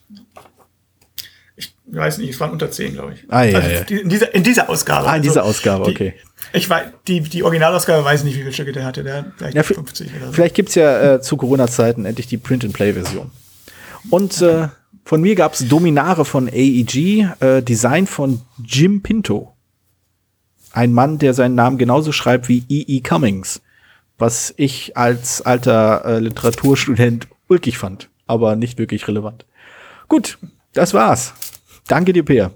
Ich 1.91 1.97
weiß 1.97 2.19
nicht, 2.19 2.31
es 2.31 2.41
waren 2.41 2.51
unter 2.51 2.71
zehn, 2.71 2.95
glaube 2.95 3.15
ich. 3.15 3.25
Ah, 3.29 3.45
ja, 3.45 3.59
also 3.59 3.71
ja. 3.71 4.01
In, 4.01 4.09
dieser, 4.09 4.35
in 4.35 4.43
dieser 4.43 4.69
Ausgabe. 4.69 5.09
Ah, 5.09 5.17
in 5.17 5.23
dieser 5.23 5.41
also 5.41 5.51
Ausgabe, 5.51 5.85
okay. 5.87 6.15
Die, 6.53 6.59
ich 6.59 6.69
weiß, 6.69 6.87
die, 7.07 7.21
die 7.21 7.43
Originalausgabe 7.43 8.05
weiß 8.05 8.25
nicht, 8.25 8.35
wie 8.35 8.41
viele 8.41 8.53
Stücke 8.53 8.73
der 8.73 8.85
hatte. 8.85 9.03
Der 9.03 9.33
vielleicht 9.37 9.57
ja, 9.57 9.63
50 9.63 10.11
oder 10.15 10.27
so. 10.27 10.33
Vielleicht 10.33 10.55
gibt's 10.55 10.75
ja 10.75 11.15
äh, 11.15 11.21
zu 11.21 11.37
Corona-Zeiten 11.37 12.05
endlich 12.05 12.27
die 12.27 12.37
Print-and-Play-Version. 12.37 13.31
Und 14.11 14.43
äh, 14.43 14.69
von 15.05 15.21
mir 15.21 15.35
gab's 15.35 15.67
Dominare 15.67 16.25
von 16.25 16.49
AEG, 16.49 17.27
äh, 17.41 17.63
Design 17.63 18.07
von 18.07 18.43
Jim 18.63 19.03
Pinto. 19.03 19.55
Ein 20.73 20.93
Mann, 20.93 21.19
der 21.19 21.33
seinen 21.33 21.55
Namen 21.55 21.79
genauso 21.79 22.13
schreibt 22.13 22.49
wie 22.49 22.65
E.E. 22.69 22.99
E. 22.99 23.01
Cummings. 23.01 23.63
Was 24.19 24.53
ich 24.57 24.97
als 24.97 25.43
alter 25.43 26.05
äh, 26.05 26.19
Literaturstudent 26.19 27.29
ulkig 27.49 27.79
fand 27.79 28.11
aber 28.29 28.55
nicht 28.55 28.79
wirklich 28.79 29.09
relevant. 29.09 29.45
Gut, 30.07 30.39
das 30.75 30.95
war's. 30.95 31.35
Danke 31.89 32.13
dir, 32.13 32.25
Peer. 32.25 32.53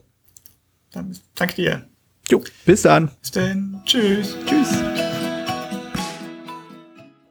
Dann, 0.93 1.17
danke 1.35 1.55
dir. 1.55 1.89
Jo, 2.31 2.43
bis 2.65 2.83
dann. 2.83 3.11
Bis 3.21 3.31
dann. 3.33 3.83
Tschüss. 3.85 4.37
Tschüss. 4.47 4.69